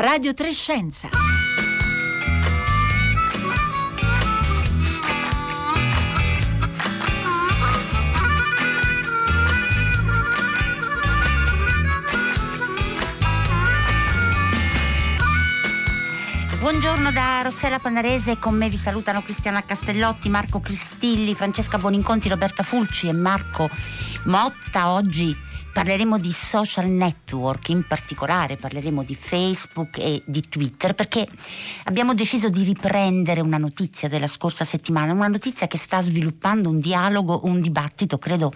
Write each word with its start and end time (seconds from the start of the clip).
Radio 0.00 0.32
Trescenza. 0.32 1.10
Buongiorno 16.58 17.12
da 17.12 17.42
Rossella 17.42 17.78
Panarese, 17.78 18.38
con 18.38 18.54
me 18.54 18.70
vi 18.70 18.78
salutano 18.78 19.20
Cristiana 19.20 19.62
Castellotti, 19.62 20.30
Marco 20.30 20.60
Cristilli, 20.60 21.34
Francesca 21.34 21.76
Boninconti, 21.76 22.30
Roberta 22.30 22.62
Fulci 22.62 23.08
e 23.08 23.12
Marco 23.12 23.68
Motta. 24.24 24.92
Oggi 24.92 25.48
parleremo 25.72 26.18
di 26.18 26.32
social 26.32 26.88
network, 26.88 27.68
in 27.68 27.84
particolare 27.86 28.56
parleremo 28.56 29.02
di 29.02 29.14
Facebook 29.14 29.98
e 29.98 30.22
di 30.26 30.42
Twitter 30.48 30.94
perché 30.94 31.26
abbiamo 31.84 32.14
deciso 32.14 32.48
di 32.48 32.62
riprendere 32.64 33.40
una 33.40 33.58
notizia 33.58 34.08
della 34.08 34.26
scorsa 34.26 34.64
settimana, 34.64 35.12
una 35.12 35.28
notizia 35.28 35.66
che 35.66 35.78
sta 35.78 36.02
sviluppando 36.02 36.68
un 36.68 36.80
dialogo, 36.80 37.40
un 37.44 37.60
dibattito, 37.60 38.18
credo 38.18 38.52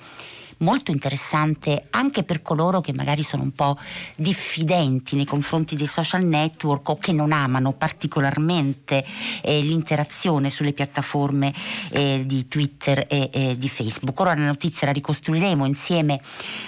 molto 0.58 0.90
interessante 0.90 1.86
anche 1.90 2.22
per 2.22 2.42
coloro 2.42 2.80
che 2.80 2.92
magari 2.92 3.22
sono 3.22 3.42
un 3.42 3.52
po' 3.52 3.78
diffidenti 4.16 5.16
nei 5.16 5.24
confronti 5.24 5.77
dei 5.77 5.86
social 5.86 6.24
network 6.24 6.88
o 6.88 6.96
che 6.96 7.12
non 7.12 7.32
amano 7.32 7.72
particolarmente 7.72 9.04
eh, 9.42 9.60
l'interazione 9.60 10.50
sulle 10.50 10.72
piattaforme 10.72 11.52
eh, 11.90 12.24
di 12.27 12.48
Twitter 12.48 13.06
e 13.08 13.30
eh, 13.32 13.58
di 13.58 13.68
Facebook. 13.68 14.18
Ora 14.20 14.34
la 14.34 14.46
notizia 14.46 14.86
la 14.86 14.92
ricostruiremo 14.92 15.64
insieme 15.64 16.20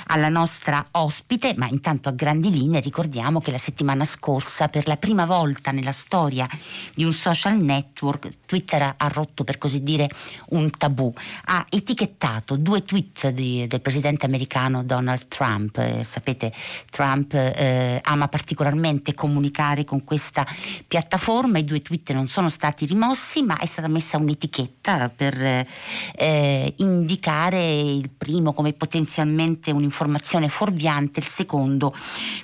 alla 0.07 0.29
nostra 0.29 0.85
ospite, 0.93 1.55
ma 1.57 1.69
intanto 1.69 2.09
a 2.09 2.13
grandi 2.13 2.51
linee 2.51 2.81
ricordiamo 2.81 3.41
che 3.41 3.51
la 3.51 3.59
settimana 3.59 4.05
scorsa 4.05 4.69
per 4.69 4.87
la 4.87 4.97
prima 4.97 5.25
volta 5.25 5.71
nella 5.71 5.93
storia 5.93 6.49
di 6.95 7.05
un 7.05 7.13
social 7.13 7.59
network 7.59 8.45
Twitter 8.47 8.95
ha 8.97 9.09
rotto 9.09 9.45
per 9.45 9.59
così 9.59 9.83
dire 9.83 10.09
un 10.51 10.71
tabù, 10.71 11.13
ha 11.47 11.67
etichettato 11.69 12.57
due 12.57 12.83
tweet 12.83 13.31
di, 13.31 13.67
del 13.67 13.76
presidente 13.81 14.27
americano 14.27 14.83
Donald 14.83 15.29
Trump. 15.29 15.79
Eh, 15.79 16.05
sapete, 16.05 16.53
Trump 16.91 17.35
eh, 17.35 18.01
ama 18.03 18.29
particolarmente 18.29 19.15
comunicare 19.15 19.85
con 19.85 20.05
questa 20.05 20.47
piattaforma, 20.87 21.59
i 21.59 21.65
due 21.65 21.81
tweet 21.81 22.13
non 22.13 22.29
sono 22.29 22.49
stati 22.49 22.87
rimossi, 22.87 23.43
ma 23.43 23.59
è 23.59 23.67
stata 23.67 23.89
messa 23.89 24.17
un'etichetta 24.17 25.11
per 25.15 25.67
eh, 26.15 26.75
indicare 26.77 27.65
il 27.65 28.11
primo 28.11 28.53
come 28.53 28.73
potenzialmente 28.73 29.71
un'informazione 29.71 30.49
fuorviante, 30.49 31.21
il 31.21 31.27
secondo 31.27 31.95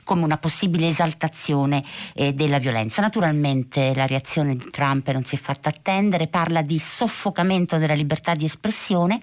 come 0.04 0.24
una 0.24 0.38
possibile 0.38 0.88
esaltazione 0.88 1.84
eh, 2.14 2.32
della 2.32 2.58
violenza. 2.58 3.02
Naturalmente 3.02 3.94
la 3.94 4.06
reazione 4.06 4.56
di 4.56 4.70
Trump 4.70 5.08
non 5.10 5.24
si 5.24 5.36
è 5.36 5.38
fatta 5.38 5.68
attendere, 5.68 6.26
parla 6.26 6.62
di 6.62 6.78
soffocamento 6.78 7.78
della 7.78 7.94
libertà 7.94 8.34
di 8.34 8.44
espressione 8.44 9.20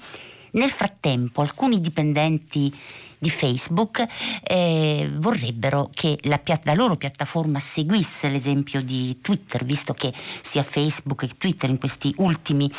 nel 0.52 0.70
frattempo 0.70 1.42
alcuni 1.42 1.80
dipendenti 1.80 2.74
di 3.20 3.30
Facebook 3.30 4.06
eh, 4.44 5.10
vorrebbero 5.16 5.90
che 5.94 6.18
la, 6.24 6.42
la, 6.64 6.74
loro 6.74 6.96
piattaforma 6.96 7.60
seguisse 7.60 8.30
l'esempio 8.30 8.82
di 8.82 9.20
Twitter, 9.22 9.66
visto 9.66 9.94
che 9.94 10.14
sia 10.42 10.64
Facebook 10.64 11.28
che 11.28 11.36
Twitter 11.38 11.70
in 11.70 11.78
questi 11.78 12.14
ultimi 12.18 12.72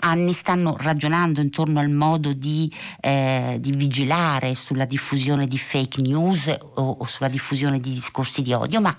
anni 0.00 0.34
stanno 0.34 0.76
ragionando 0.78 1.40
intorno 1.40 1.80
al 1.80 1.88
modo 1.88 2.34
di, 2.34 2.70
eh, 3.00 3.56
di 3.58 3.72
vigilare 3.72 4.54
sulla 4.54 4.84
diffusione 4.84 5.46
di 5.46 5.56
fake 5.56 6.02
news 6.02 6.54
o, 6.74 6.96
o, 6.98 7.04
sulla 7.06 7.28
diffusione 7.28 7.80
di 7.80 7.94
discorsi 7.94 8.42
di 8.42 8.52
odio, 8.52 8.82
ma 8.82 8.94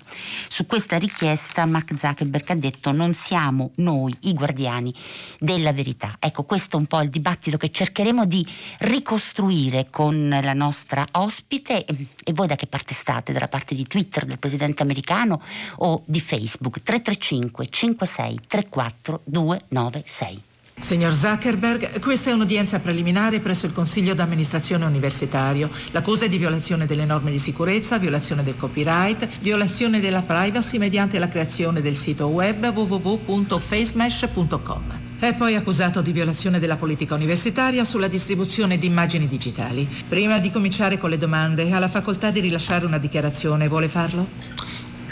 su 0.47 0.65
questa 0.65 0.97
richiesta 0.97 1.65
Mark 1.65 1.93
Zuckerberg 1.95 2.49
ha 2.49 2.55
detto 2.55 2.91
non 2.91 3.13
siamo 3.13 3.71
noi 3.75 4.15
i 4.21 4.33
guardiani 4.33 4.91
della 5.39 5.71
verità. 5.71 6.15
Ecco, 6.19 6.43
questo 6.43 6.77
è 6.77 6.79
un 6.79 6.87
po' 6.87 7.01
il 7.01 7.09
dibattito 7.09 7.57
che 7.57 7.69
cercheremo 7.69 8.25
di 8.25 8.45
ricostruire 8.79 9.87
con 9.91 10.27
la 10.29 10.53
nostra 10.53 10.86
nostra 10.87 11.05
ospite 11.11 11.85
e 11.85 12.33
voi 12.33 12.47
da 12.47 12.55
che 12.55 12.65
parte 12.67 12.93
state? 12.93 13.33
Dalla 13.33 13.49
parte 13.49 13.75
di 13.75 13.85
Twitter 13.85 14.23
del 14.25 14.39
presidente 14.39 14.83
americano 14.83 15.41
o 15.77 16.01
di 16.05 16.21
Facebook? 16.21 16.81
335 16.81 17.67
56 17.69 18.39
34 18.47 19.21
296. 19.25 20.41
Signor 20.79 21.11
Zuckerberg, 21.11 21.99
questa 21.99 22.29
è 22.29 22.33
un'udienza 22.33 22.79
preliminare 22.79 23.39
presso 23.39 23.65
il 23.65 23.73
Consiglio 23.73 24.13
d'amministrazione 24.13 24.85
universitario. 24.85 25.71
L'accusa 25.89 26.25
è 26.25 26.29
di 26.29 26.37
violazione 26.37 26.85
delle 26.85 27.03
norme 27.03 27.31
di 27.31 27.39
sicurezza, 27.39 27.97
violazione 27.97 28.43
del 28.43 28.55
copyright, 28.55 29.27
violazione 29.39 29.99
della 29.99 30.21
privacy 30.21 30.77
mediante 30.77 31.17
la 31.17 31.27
creazione 31.27 31.81
del 31.81 31.95
sito 31.95 32.27
web 32.27 32.63
www.facemesh.com. 32.63 35.06
È 35.19 35.33
poi 35.33 35.55
accusato 35.55 36.01
di 36.01 36.11
violazione 36.11 36.59
della 36.59 36.75
politica 36.75 37.15
universitaria 37.15 37.83
sulla 37.83 38.07
distribuzione 38.07 38.77
di 38.77 38.85
immagini 38.85 39.27
digitali. 39.27 39.89
Prima 40.07 40.37
di 40.37 40.51
cominciare 40.51 40.99
con 40.99 41.09
le 41.09 41.17
domande, 41.17 41.71
ha 41.71 41.79
la 41.79 41.87
facoltà 41.87 42.29
di 42.29 42.39
rilasciare 42.39 42.85
una 42.85 42.99
dichiarazione. 42.99 43.67
Vuole 43.67 43.87
farlo? 43.87 44.27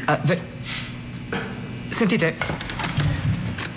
Uh, 0.08 0.18
ve... 0.24 0.40
Sentite, 1.90 2.36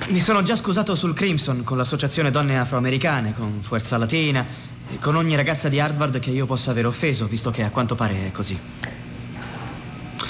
mi 0.08 0.20
sono 0.20 0.42
già 0.42 0.54
scusato 0.54 0.94
sul 0.94 1.14
Crimson 1.14 1.64
con 1.64 1.78
l'associazione 1.78 2.30
Donne 2.30 2.58
Afroamericane, 2.58 3.32
con 3.32 3.60
Forza 3.62 3.96
Latina 3.96 4.66
con 5.00 5.14
ogni 5.14 5.36
ragazza 5.36 5.68
di 5.68 5.78
Harvard 5.78 6.18
che 6.18 6.30
io 6.30 6.46
possa 6.46 6.70
aver 6.70 6.86
offeso, 6.86 7.26
visto 7.26 7.50
che 7.50 7.62
a 7.62 7.70
quanto 7.70 7.94
pare 7.94 8.26
è 8.26 8.30
così. 8.32 8.58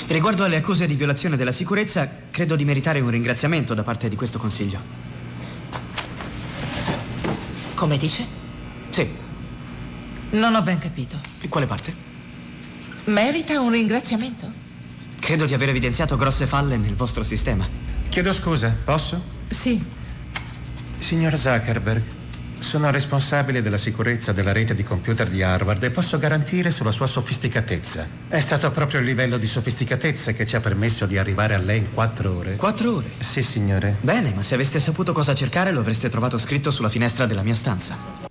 Riguardo 0.08 0.44
alle 0.44 0.56
accuse 0.56 0.86
di 0.86 0.94
violazione 0.94 1.36
della 1.36 1.52
sicurezza, 1.52 2.08
credo 2.30 2.56
di 2.56 2.64
meritare 2.64 3.00
un 3.00 3.10
ringraziamento 3.10 3.74
da 3.74 3.82
parte 3.82 4.08
di 4.08 4.16
questo 4.16 4.38
Consiglio. 4.38 5.07
Come 7.78 7.96
dice? 7.96 8.26
Sì. 8.90 9.08
Non 10.30 10.56
ho 10.56 10.62
ben 10.62 10.80
capito. 10.80 11.16
E 11.40 11.48
quale 11.48 11.64
parte? 11.66 11.94
Merita 13.04 13.60
un 13.60 13.70
ringraziamento? 13.70 14.50
Credo 15.20 15.44
di 15.44 15.54
aver 15.54 15.68
evidenziato 15.68 16.16
grosse 16.16 16.48
falle 16.48 16.76
nel 16.76 16.96
vostro 16.96 17.22
sistema. 17.22 17.68
Chiedo 18.08 18.32
scusa, 18.32 18.76
posso? 18.84 19.22
Sì. 19.46 19.80
Signor 20.98 21.38
Zuckerberg, 21.38 22.02
sono 22.60 22.90
responsabile 22.90 23.62
della 23.62 23.76
sicurezza 23.76 24.32
della 24.32 24.52
rete 24.52 24.74
di 24.74 24.82
computer 24.82 25.28
di 25.28 25.42
Harvard 25.42 25.82
e 25.82 25.90
posso 25.90 26.18
garantire 26.18 26.70
sulla 26.70 26.92
sua 26.92 27.06
sofisticatezza. 27.06 28.06
È 28.28 28.40
stato 28.40 28.70
proprio 28.70 29.00
il 29.00 29.06
livello 29.06 29.38
di 29.38 29.46
sofisticatezza 29.46 30.32
che 30.32 30.46
ci 30.46 30.56
ha 30.56 30.60
permesso 30.60 31.06
di 31.06 31.18
arrivare 31.18 31.54
a 31.54 31.58
lei 31.58 31.78
in 31.78 31.94
quattro 31.94 32.36
ore. 32.36 32.56
Quattro 32.56 32.96
ore? 32.96 33.10
Sì, 33.18 33.42
signore. 33.42 33.96
Bene, 34.00 34.32
ma 34.34 34.42
se 34.42 34.54
aveste 34.54 34.80
saputo 34.80 35.12
cosa 35.12 35.34
cercare 35.34 35.72
lo 35.72 35.80
avreste 35.80 36.08
trovato 36.08 36.38
scritto 36.38 36.70
sulla 36.70 36.90
finestra 36.90 37.26
della 37.26 37.42
mia 37.42 37.54
stanza. 37.54 38.27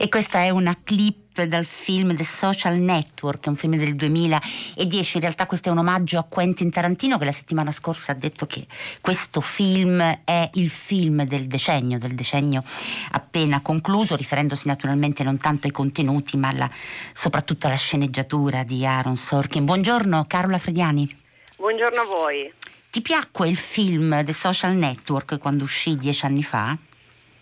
E 0.00 0.08
questa 0.08 0.44
è 0.44 0.50
una 0.50 0.76
clip 0.80 1.42
dal 1.42 1.64
film 1.64 2.14
The 2.14 2.22
Social 2.22 2.76
Network, 2.76 3.46
un 3.48 3.56
film 3.56 3.76
del 3.76 3.96
2010. 3.96 5.16
In 5.16 5.20
realtà 5.20 5.46
questo 5.46 5.70
è 5.70 5.72
un 5.72 5.78
omaggio 5.78 6.18
a 6.18 6.22
Quentin 6.22 6.70
Tarantino 6.70 7.18
che 7.18 7.24
la 7.24 7.32
settimana 7.32 7.72
scorsa 7.72 8.12
ha 8.12 8.14
detto 8.14 8.46
che 8.46 8.64
questo 9.00 9.40
film 9.40 10.00
è 10.22 10.50
il 10.52 10.70
film 10.70 11.24
del 11.24 11.48
decennio, 11.48 11.98
del 11.98 12.14
decennio 12.14 12.62
appena 13.10 13.60
concluso, 13.60 14.14
riferendosi 14.14 14.68
naturalmente 14.68 15.24
non 15.24 15.36
tanto 15.36 15.66
ai 15.66 15.72
contenuti 15.72 16.36
ma 16.36 16.50
alla, 16.50 16.70
soprattutto 17.12 17.66
alla 17.66 17.74
sceneggiatura 17.74 18.62
di 18.62 18.86
Aaron 18.86 19.16
Sorkin. 19.16 19.64
Buongiorno 19.64 20.26
Carola 20.28 20.58
Frediani. 20.58 21.12
Buongiorno 21.56 22.00
a 22.00 22.04
voi. 22.04 22.52
Ti 22.88 23.02
piacque 23.02 23.48
il 23.48 23.56
film 23.56 24.24
The 24.24 24.32
Social 24.32 24.76
Network 24.76 25.38
quando 25.38 25.64
uscì 25.64 25.96
dieci 25.96 26.24
anni 26.24 26.44
fa? 26.44 26.78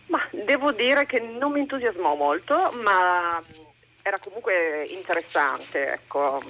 Ma 0.07 0.23
devo 0.31 0.73
dire 0.73 1.07
che 1.07 1.19
non 1.19 1.53
mi 1.53 1.61
entusiasmò 1.61 2.15
molto, 2.15 2.73
ma 2.83 3.43
era 4.03 4.19
comunque 4.19 4.85
interessante, 4.89 5.93
ecco. 5.93 6.41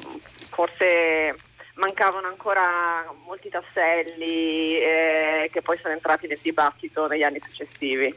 Forse 0.51 1.35
mancavano 1.75 2.27
ancora 2.27 3.05
molti 3.25 3.49
tasselli 3.49 4.79
eh, 4.79 5.49
che 5.53 5.63
poi 5.63 5.79
sono 5.79 5.95
entrati 5.95 6.27
nel 6.27 6.39
dibattito 6.41 7.07
negli 7.07 7.23
anni 7.23 7.41
successivi. 7.41 8.15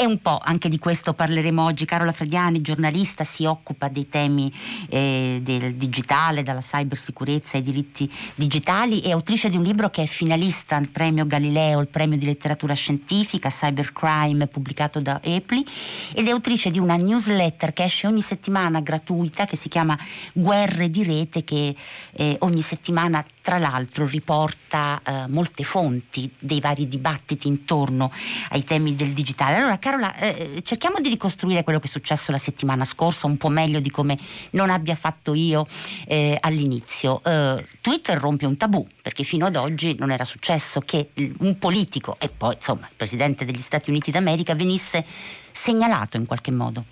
E 0.00 0.06
un 0.06 0.22
po' 0.22 0.38
anche 0.40 0.68
di 0.68 0.78
questo 0.78 1.12
parleremo 1.12 1.60
oggi. 1.60 1.84
Carola 1.84 2.12
Frediani, 2.12 2.60
giornalista, 2.60 3.24
si 3.24 3.44
occupa 3.46 3.88
dei 3.88 4.08
temi 4.08 4.48
eh, 4.88 5.40
del 5.42 5.74
digitale, 5.74 6.44
dalla 6.44 6.60
cybersicurezza 6.60 7.56
ai 7.56 7.64
diritti 7.64 8.08
digitali 8.36 9.00
e 9.00 9.10
autrice 9.10 9.50
di 9.50 9.56
un 9.56 9.64
libro 9.64 9.90
che 9.90 10.04
è 10.04 10.06
finalista 10.06 10.76
al 10.76 10.88
premio 10.88 11.26
Galileo, 11.26 11.80
il 11.80 11.88
premio 11.88 12.16
di 12.16 12.26
letteratura 12.26 12.74
scientifica, 12.74 13.48
Cybercrime, 13.48 14.46
pubblicato 14.46 15.00
da 15.00 15.18
Epli, 15.20 15.66
ed 16.14 16.28
è 16.28 16.30
autrice 16.30 16.70
di 16.70 16.78
una 16.78 16.94
newsletter 16.94 17.72
che 17.72 17.82
esce 17.82 18.06
ogni 18.06 18.22
settimana 18.22 18.78
gratuita 18.78 19.46
che 19.46 19.56
si 19.56 19.68
chiama 19.68 19.98
Guerre 20.32 20.90
di 20.90 21.02
rete, 21.02 21.42
che 21.42 21.74
eh, 22.12 22.36
ogni 22.42 22.62
settimana 22.62 23.24
tra 23.42 23.58
l'altro 23.58 24.06
riporta 24.06 25.00
eh, 25.02 25.26
molte 25.26 25.64
fonti 25.64 26.30
dei 26.38 26.60
vari 26.60 26.86
dibattiti 26.86 27.48
intorno 27.48 28.12
ai 28.50 28.62
temi 28.62 28.94
del 28.94 29.10
digitale. 29.10 29.56
Allora 29.56 29.76
Carola, 29.88 30.14
eh, 30.16 30.60
cerchiamo 30.64 31.00
di 31.00 31.08
ricostruire 31.08 31.64
quello 31.64 31.78
che 31.78 31.86
è 31.86 31.88
successo 31.88 32.30
la 32.30 32.36
settimana 32.36 32.84
scorsa 32.84 33.26
un 33.26 33.38
po' 33.38 33.48
meglio 33.48 33.80
di 33.80 33.90
come 33.90 34.18
non 34.50 34.68
abbia 34.68 34.94
fatto 34.94 35.32
io 35.32 35.66
eh, 36.06 36.36
all'inizio. 36.38 37.22
Eh, 37.24 37.64
Twitter 37.80 38.18
rompe 38.18 38.44
un 38.44 38.58
tabù 38.58 38.86
perché 39.00 39.22
fino 39.22 39.46
ad 39.46 39.56
oggi 39.56 39.96
non 39.98 40.10
era 40.10 40.24
successo 40.24 40.80
che 40.80 41.08
un 41.38 41.58
politico 41.58 42.16
e 42.20 42.28
poi 42.28 42.56
insomma 42.56 42.86
il 42.86 42.96
Presidente 42.96 43.46
degli 43.46 43.60
Stati 43.60 43.88
Uniti 43.88 44.10
d'America 44.10 44.54
venisse 44.54 45.02
segnalato 45.50 46.18
in 46.18 46.26
qualche 46.26 46.50
modo. 46.50 46.84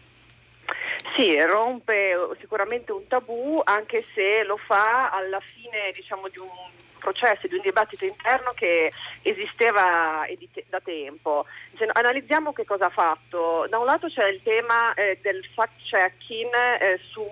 Sì, 1.17 1.39
rompe 1.43 2.17
sicuramente 2.41 2.93
un 2.93 3.07
tabù, 3.09 3.61
anche 3.63 4.07
se 4.15 4.43
lo 4.45 4.57
fa 4.57 5.11
alla 5.11 5.41
fine 5.41 5.93
diciamo, 5.95 6.29
di 6.29 6.39
un 6.39 6.49
processo, 6.99 7.47
di 7.47 7.55
un 7.55 7.61
dibattito 7.61 8.05
interno 8.05 8.53
che 8.55 8.91
esisteva 9.23 10.27
da 10.69 10.81
tempo. 10.81 11.47
Se 11.77 11.89
analizziamo 11.91 12.53
che 12.53 12.65
cosa 12.65 12.87
ha 12.87 12.91
fatto, 12.91 13.67
da 13.69 13.79
un 13.79 13.87
lato 13.87 14.09
c'è 14.09 14.29
il 14.29 14.43
tema 14.43 14.95
eh, 14.95 15.19
del 15.23 15.45
fact-checking 15.55 16.53
eh, 16.81 17.01
su 17.11 17.25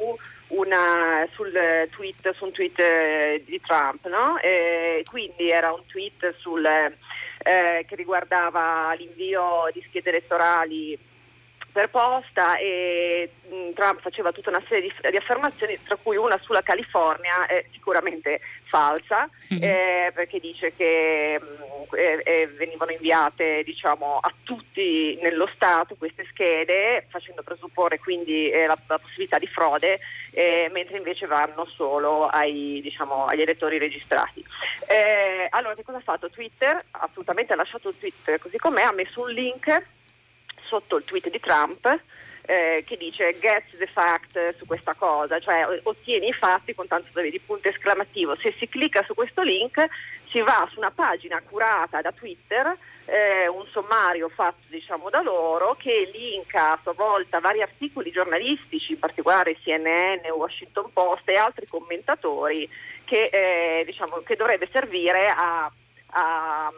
una, 0.48 1.26
sul 1.32 1.52
tweet, 1.90 2.34
su 2.34 2.44
un 2.44 2.52
tweet 2.52 2.78
eh, 2.78 3.42
di 3.44 3.60
Trump, 3.60 4.06
no? 4.06 4.36
quindi 5.10 5.50
era 5.50 5.72
un 5.72 5.84
tweet 5.86 6.34
sul, 6.36 6.64
eh, 6.66 7.84
che 7.86 7.94
riguardava 7.94 8.94
l'invio 8.94 9.68
di 9.72 9.84
schede 9.88 10.10
elettorali 10.10 10.98
per 11.74 11.90
posta 11.90 12.56
e 12.56 13.28
mm, 13.52 13.72
Trump 13.72 14.00
faceva 14.00 14.30
tutta 14.30 14.50
una 14.50 14.62
serie 14.68 14.82
di, 14.88 15.10
di, 15.10 15.16
affermazioni, 15.16 15.76
tra 15.82 15.96
cui 16.00 16.16
una 16.16 16.38
sulla 16.40 16.62
California 16.62 17.46
è 17.46 17.64
sicuramente 17.72 18.40
falsa, 18.62 19.28
mm-hmm. 19.52 19.62
eh, 19.62 20.12
perché 20.14 20.38
dice 20.38 20.72
che 20.76 21.34
eh, 21.34 22.22
eh, 22.24 22.46
venivano 22.56 22.92
inviate 22.92 23.64
diciamo, 23.64 24.18
a 24.20 24.32
tutti 24.44 25.18
nello 25.20 25.50
Stato 25.52 25.96
queste 25.96 26.24
schede, 26.30 27.06
facendo 27.08 27.42
presupporre 27.42 27.98
quindi 27.98 28.50
eh, 28.50 28.66
la, 28.66 28.78
la, 28.86 28.98
possibilità 28.98 29.38
di 29.38 29.48
frode, 29.48 29.98
eh, 30.30 30.70
mentre 30.72 30.98
invece 30.98 31.26
vanno 31.26 31.66
solo 31.66 32.28
ai, 32.28 32.78
diciamo, 32.84 33.26
agli 33.26 33.40
elettori 33.40 33.78
registrati. 33.78 34.44
Eh, 34.86 35.48
allora 35.50 35.74
che 35.74 35.82
cosa 35.82 35.98
ha 35.98 36.02
fatto 36.02 36.30
Twitter? 36.30 36.80
Assolutamente 36.92 37.52
ha 37.52 37.56
lasciato 37.56 37.88
il 37.88 37.98
tweet 37.98 38.38
così 38.38 38.58
com'è, 38.58 38.82
ha 38.82 38.92
messo 38.92 39.22
un 39.22 39.30
link 39.30 39.82
sotto 40.66 40.96
il 40.96 41.04
tweet 41.04 41.30
di 41.30 41.40
Trump 41.40 42.00
eh, 42.46 42.84
che 42.86 42.96
dice 42.96 43.38
get 43.38 43.64
the 43.76 43.86
fact 43.86 44.56
su 44.56 44.66
questa 44.66 44.94
cosa, 44.94 45.38
cioè 45.40 45.66
ottieni 45.82 46.28
i 46.28 46.32
fatti 46.32 46.74
con 46.74 46.86
tanto 46.86 47.20
di 47.20 47.40
punto 47.44 47.68
esclamativo. 47.68 48.36
Se 48.36 48.54
si 48.58 48.68
clicca 48.68 49.02
su 49.04 49.14
questo 49.14 49.42
link 49.42 49.82
si 50.28 50.40
va 50.40 50.68
su 50.70 50.78
una 50.78 50.90
pagina 50.90 51.40
curata 51.48 52.02
da 52.02 52.12
Twitter, 52.12 52.76
eh, 53.06 53.46
un 53.46 53.64
sommario 53.70 54.28
fatto 54.28 54.66
diciamo, 54.68 55.08
da 55.08 55.22
loro 55.22 55.76
che 55.78 56.10
linka 56.12 56.72
a 56.72 56.78
sua 56.82 56.92
volta 56.92 57.38
vari 57.38 57.62
articoli 57.62 58.10
giornalistici, 58.10 58.92
in 58.92 58.98
particolare 58.98 59.56
CNN, 59.56 60.28
Washington 60.34 60.92
Post 60.92 61.28
e 61.28 61.36
altri 61.36 61.66
commentatori 61.66 62.68
che, 63.04 63.28
eh, 63.30 63.84
diciamo, 63.84 64.22
che 64.24 64.36
dovrebbe 64.36 64.68
servire 64.72 65.28
a, 65.28 65.70
a 66.08 66.72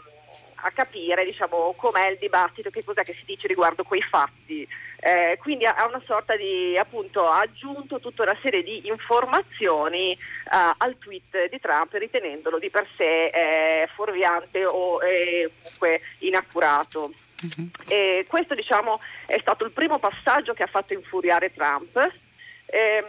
a 0.56 0.70
capire 0.70 1.24
diciamo, 1.24 1.74
com'è 1.76 2.08
il 2.08 2.18
dibattito, 2.18 2.70
che 2.70 2.84
cos'è 2.84 3.02
che 3.02 3.14
si 3.14 3.24
dice 3.24 3.46
riguardo 3.46 3.82
quei 3.82 4.02
fatti. 4.02 4.66
Eh, 4.98 5.38
quindi 5.40 5.66
ha 5.66 5.86
una 5.86 6.00
sorta 6.02 6.36
di 6.36 6.76
appunto 6.76 7.28
ha 7.28 7.40
aggiunto 7.40 8.00
tutta 8.00 8.22
una 8.22 8.36
serie 8.40 8.62
di 8.62 8.88
informazioni 8.88 10.16
uh, 10.50 10.74
al 10.78 10.96
tweet 10.98 11.50
di 11.50 11.60
Trump 11.60 11.92
ritenendolo 11.92 12.58
di 12.58 12.70
per 12.70 12.88
sé 12.96 13.26
eh, 13.26 13.88
fuorviante 13.94 14.64
o 14.64 15.02
eh, 15.04 15.50
comunque 15.62 16.00
inaccurato. 16.20 17.12
E 17.86 18.24
questo 18.26 18.54
diciamo 18.54 19.00
è 19.26 19.38
stato 19.38 19.64
il 19.64 19.70
primo 19.70 19.98
passaggio 19.98 20.54
che 20.54 20.62
ha 20.62 20.68
fatto 20.68 20.94
infuriare 20.94 21.52
Trump. 21.52 22.12
Ehm, 22.66 23.04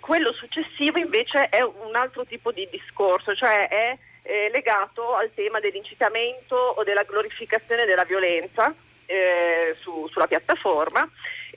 quello 0.00 0.32
successivo 0.32 0.98
invece 0.98 1.46
è 1.46 1.62
un 1.62 1.96
altro 1.96 2.24
tipo 2.24 2.52
di 2.52 2.68
discorso, 2.70 3.34
cioè 3.34 3.68
è 3.68 3.98
eh, 4.30 4.48
legato 4.50 5.16
al 5.16 5.32
tema 5.34 5.58
dell'incitamento 5.58 6.54
o 6.54 6.84
della 6.84 7.02
glorificazione 7.02 7.84
della 7.84 8.04
violenza 8.04 8.72
eh, 9.06 9.74
su, 9.80 10.06
sulla 10.08 10.28
piattaforma. 10.28 11.08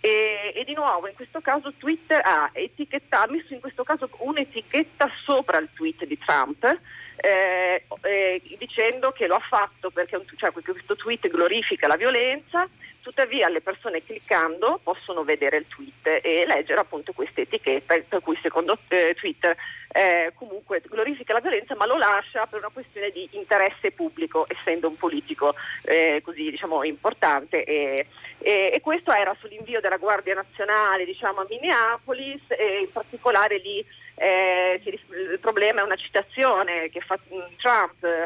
E, 0.02 0.52
e, 0.56 0.64
di 0.66 0.74
nuovo 0.74 1.08
in 1.08 1.14
questo 1.14 1.40
caso 1.40 1.72
Twitter 1.78 2.20
ha, 2.26 2.52
ha 2.52 3.28
messo 3.30 3.54
in 3.54 3.60
questo 3.62 3.84
caso 3.84 4.10
un'etichetta 4.18 5.10
sopra 5.24 5.60
il 5.60 5.70
tweet 5.74 6.06
di 6.06 6.18
Trump 6.18 6.78
eh, 7.26 7.86
eh, 8.02 8.42
dicendo 8.58 9.12
che 9.12 9.28
lo 9.28 9.36
ha 9.36 9.40
fatto 9.40 9.90
perché 9.90 10.18
un, 10.18 10.26
cioè, 10.36 10.52
questo 10.52 10.98
tweet 10.98 11.30
glorifica 11.30 11.88
la 11.88 11.96
violenza, 11.96 12.68
tuttavia 13.00 13.48
le 13.48 13.62
persone 13.62 14.04
cliccando 14.04 14.82
possono 14.84 15.24
vedere 15.24 15.58
il 15.58 15.68
tweet 15.68 16.22
e 16.22 16.44
leggere 16.46 16.82
appunto 16.82 17.14
questa 17.14 17.40
etichetta 17.40 17.98
per 18.10 18.22
cui 18.22 18.38
secondo 18.42 18.78
eh, 18.90 19.14
Twitter 19.18 19.56
eh, 19.94 20.34
comunque 20.36 20.82
glorifica 20.86 21.32
la 21.32 21.40
violenza 21.40 21.76
ma 21.76 21.86
lo 21.86 21.98
lascia 21.98 22.46
per 22.46 22.60
una 22.60 22.72
questione 22.74 23.10
di 23.10 23.28
interesse 23.32 23.92
pubblico 23.92 24.46
essendo 24.50 24.90
un 24.90 24.98
politico 24.98 25.54
eh, 25.84 26.22
così 26.24 26.50
diciamo 26.50 26.84
importante 26.84 27.64
e, 27.64 28.08
e, 28.40 28.72
e, 28.74 28.82
questo 28.82 29.14
era 29.14 29.34
sull'invio 29.34 29.80
della 29.80 29.98
Guardia 29.98 30.34
Nazionale 30.34 31.06
diciamo, 31.06 31.42
a 31.42 31.46
Minneapolis 31.48 32.52
e 32.52 32.80
in 32.82 32.92
particolare 32.92 33.60
lì 33.60 33.86
eh, 34.16 34.80
il 34.84 35.40
problema 35.40 35.82
è 35.82 35.84
una 35.84 35.96
citazione 35.96 36.90
che 36.90 37.02
fa 37.02 37.18
mm, 37.18 37.56
Trump, 37.58 38.06
mm, 38.06 38.24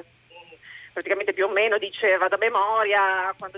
praticamente 0.94 1.34
più 1.34 1.46
o 1.46 1.50
meno 1.50 1.78
diceva 1.78 2.28
da 2.28 2.38
memoria 2.40 3.34
quando 3.38 3.58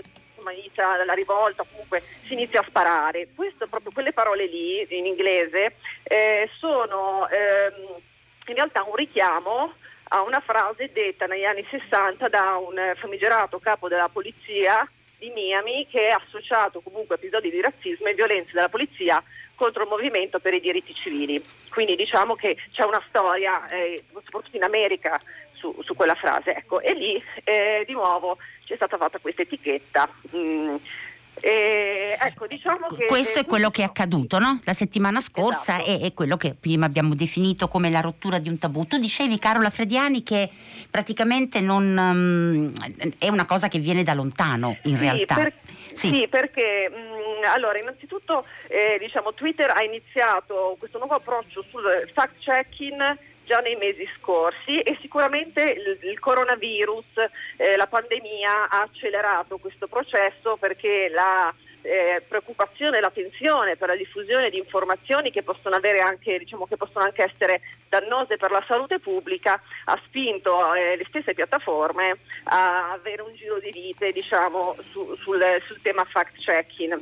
inizia 0.52 1.04
la 1.04 1.12
rivolta, 1.12 1.64
comunque 1.68 2.00
si 2.00 2.32
inizia 2.32 2.60
a 2.60 2.66
sparare. 2.66 3.28
Questo, 3.34 3.66
proprio 3.66 3.92
quelle 3.92 4.12
parole 4.12 4.46
lì 4.46 4.86
in 4.96 5.06
inglese 5.06 5.76
eh, 6.02 6.48
sono 6.58 7.28
ehm, 7.28 8.00
in 8.46 8.54
realtà 8.54 8.82
un 8.82 8.94
richiamo 8.94 9.72
a 10.12 10.22
una 10.22 10.40
frase 10.40 10.90
detta 10.92 11.26
negli 11.26 11.44
anni 11.44 11.64
60 11.68 12.28
da 12.28 12.56
un 12.56 12.74
famigerato 12.96 13.58
capo 13.58 13.88
della 13.88 14.08
polizia 14.08 14.88
di 15.18 15.30
Miami 15.30 15.86
che 15.88 16.08
è 16.08 16.10
associato 16.10 16.80
comunque 16.80 17.14
a 17.14 17.18
episodi 17.18 17.50
di 17.50 17.60
razzismo 17.60 18.06
e 18.06 18.14
violenza 18.14 18.50
della 18.54 18.68
polizia 18.68 19.22
contro 19.60 19.82
il 19.82 19.90
movimento 19.90 20.38
per 20.38 20.54
i 20.54 20.60
diritti 20.60 20.94
civili. 20.94 21.38
Quindi 21.68 21.94
diciamo 21.94 22.32
che 22.32 22.56
c'è 22.72 22.82
una 22.82 23.02
storia, 23.10 23.68
eh, 23.68 24.02
soprattutto 24.24 24.56
in 24.56 24.62
America, 24.62 25.20
su, 25.52 25.76
su, 25.82 25.94
quella 25.94 26.14
frase. 26.14 26.54
Ecco, 26.54 26.80
e 26.80 26.94
lì 26.94 27.22
eh, 27.44 27.84
di 27.86 27.92
nuovo 27.92 28.38
c'è 28.64 28.74
stata 28.76 28.96
fatta 28.96 29.18
questa 29.18 29.42
etichetta. 29.42 30.08
Mm, 30.34 30.76
e, 31.42 32.16
ecco, 32.18 32.46
diciamo 32.46 32.86
che, 32.88 33.04
Questo 33.04 33.38
è 33.38 33.44
quello 33.44 33.70
che 33.70 33.82
è 33.82 33.84
accaduto 33.84 34.38
no? 34.38 34.60
la 34.64 34.72
settimana 34.72 35.20
scorsa 35.20 35.78
esatto. 35.78 36.02
e 36.02 36.06
è 36.06 36.14
quello 36.14 36.36
che 36.36 36.54
prima 36.58 36.86
abbiamo 36.86 37.14
definito 37.14 37.68
come 37.68 37.90
la 37.90 38.00
rottura 38.00 38.38
di 38.38 38.48
un 38.48 38.58
tabù. 38.58 38.86
Tu 38.86 38.98
dicevi, 38.98 39.38
Carola 39.38 39.68
Frediani, 39.68 40.22
che 40.22 40.48
praticamente 40.90 41.60
non, 41.60 41.96
um, 41.96 42.72
è 43.18 43.28
una 43.28 43.44
cosa 43.44 43.68
che 43.68 43.78
viene 43.78 44.02
da 44.02 44.14
lontano 44.14 44.78
in 44.84 44.96
sì, 44.96 45.02
realtà. 45.02 45.34
Per, 45.34 45.52
sì. 45.92 46.08
sì. 46.08 46.28
perché 46.28 46.90
mh, 46.90 46.94
mm, 46.94 47.29
allora, 47.44 47.78
innanzitutto 47.78 48.44
eh, 48.68 48.96
diciamo, 48.98 49.34
Twitter 49.34 49.70
ha 49.70 49.82
iniziato 49.82 50.76
questo 50.78 50.98
nuovo 50.98 51.14
approccio 51.14 51.62
sul 51.68 52.08
fact-checking 52.12 53.18
già 53.44 53.58
nei 53.58 53.74
mesi 53.74 54.08
scorsi 54.16 54.80
e 54.80 54.96
sicuramente 55.00 55.62
il, 55.62 55.98
il 56.08 56.18
coronavirus, 56.20 57.04
eh, 57.56 57.76
la 57.76 57.88
pandemia 57.88 58.68
ha 58.68 58.82
accelerato 58.82 59.58
questo 59.58 59.88
processo 59.88 60.56
perché 60.56 61.08
la 61.08 61.52
eh, 61.82 62.22
preoccupazione 62.26 62.98
e 62.98 63.00
la 63.00 63.10
tensione 63.10 63.76
per 63.76 63.88
la 63.88 63.96
diffusione 63.96 64.50
di 64.50 64.58
informazioni 64.58 65.30
che 65.30 65.42
possono, 65.42 65.78
anche, 65.82 66.38
diciamo, 66.38 66.66
che 66.66 66.76
possono 66.76 67.04
anche, 67.04 67.24
essere 67.24 67.60
dannose 67.88 68.36
per 68.36 68.50
la 68.50 68.62
salute 68.66 68.98
pubblica 68.98 69.60
ha 69.86 70.00
spinto 70.04 70.74
eh, 70.74 70.96
le 70.96 71.04
stesse 71.08 71.34
piattaforme 71.34 72.18
a 72.44 72.92
avere 72.92 73.22
un 73.22 73.34
giro 73.34 73.58
di 73.58 73.70
vite 73.70 74.08
diciamo, 74.12 74.76
su, 74.90 75.16
sul, 75.16 75.42
sul, 75.66 75.80
tema 75.80 76.04
fact 76.04 76.38
checking. 76.38 77.00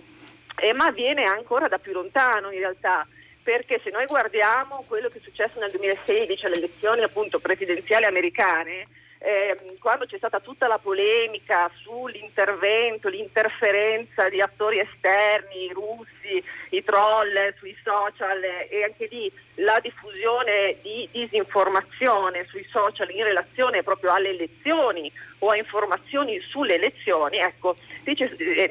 Eh, 0.60 0.72
ma 0.72 0.86
avviene 0.86 1.24
ancora 1.24 1.68
da 1.68 1.78
più 1.78 1.92
lontano 1.92 2.50
in 2.50 2.58
realtà 2.58 3.06
perché 3.48 3.80
se 3.82 3.88
noi 3.88 4.04
guardiamo 4.04 4.84
quello 4.86 5.08
che 5.08 5.16
è 5.16 5.22
successo 5.22 5.58
nel 5.58 5.70
2016 5.70 6.44
alle 6.44 6.56
elezioni 6.56 7.02
appunto 7.02 7.38
presidenziali 7.38 8.04
americane, 8.04 8.84
eh, 9.18 9.56
quando 9.80 10.06
c'è 10.06 10.16
stata 10.16 10.40
tutta 10.40 10.68
la 10.68 10.78
polemica 10.78 11.70
sull'intervento, 11.82 13.08
l'interferenza 13.08 14.28
di 14.28 14.40
attori 14.40 14.78
esterni, 14.78 15.64
i 15.64 15.72
russi, 15.72 16.42
i 16.70 16.84
troll 16.84 17.54
sui 17.58 17.76
social 17.82 18.42
e 18.68 18.84
anche 18.84 19.08
lì 19.10 19.30
la 19.56 19.78
diffusione 19.80 20.76
di 20.82 21.08
disinformazione 21.10 22.46
sui 22.46 22.64
social 22.70 23.10
in 23.10 23.24
relazione 23.24 23.82
proprio 23.82 24.12
alle 24.12 24.30
elezioni 24.30 25.10
o 25.40 25.50
a 25.50 25.56
informazioni 25.56 26.40
sulle 26.40 26.74
elezioni, 26.74 27.38
ecco, 27.38 27.76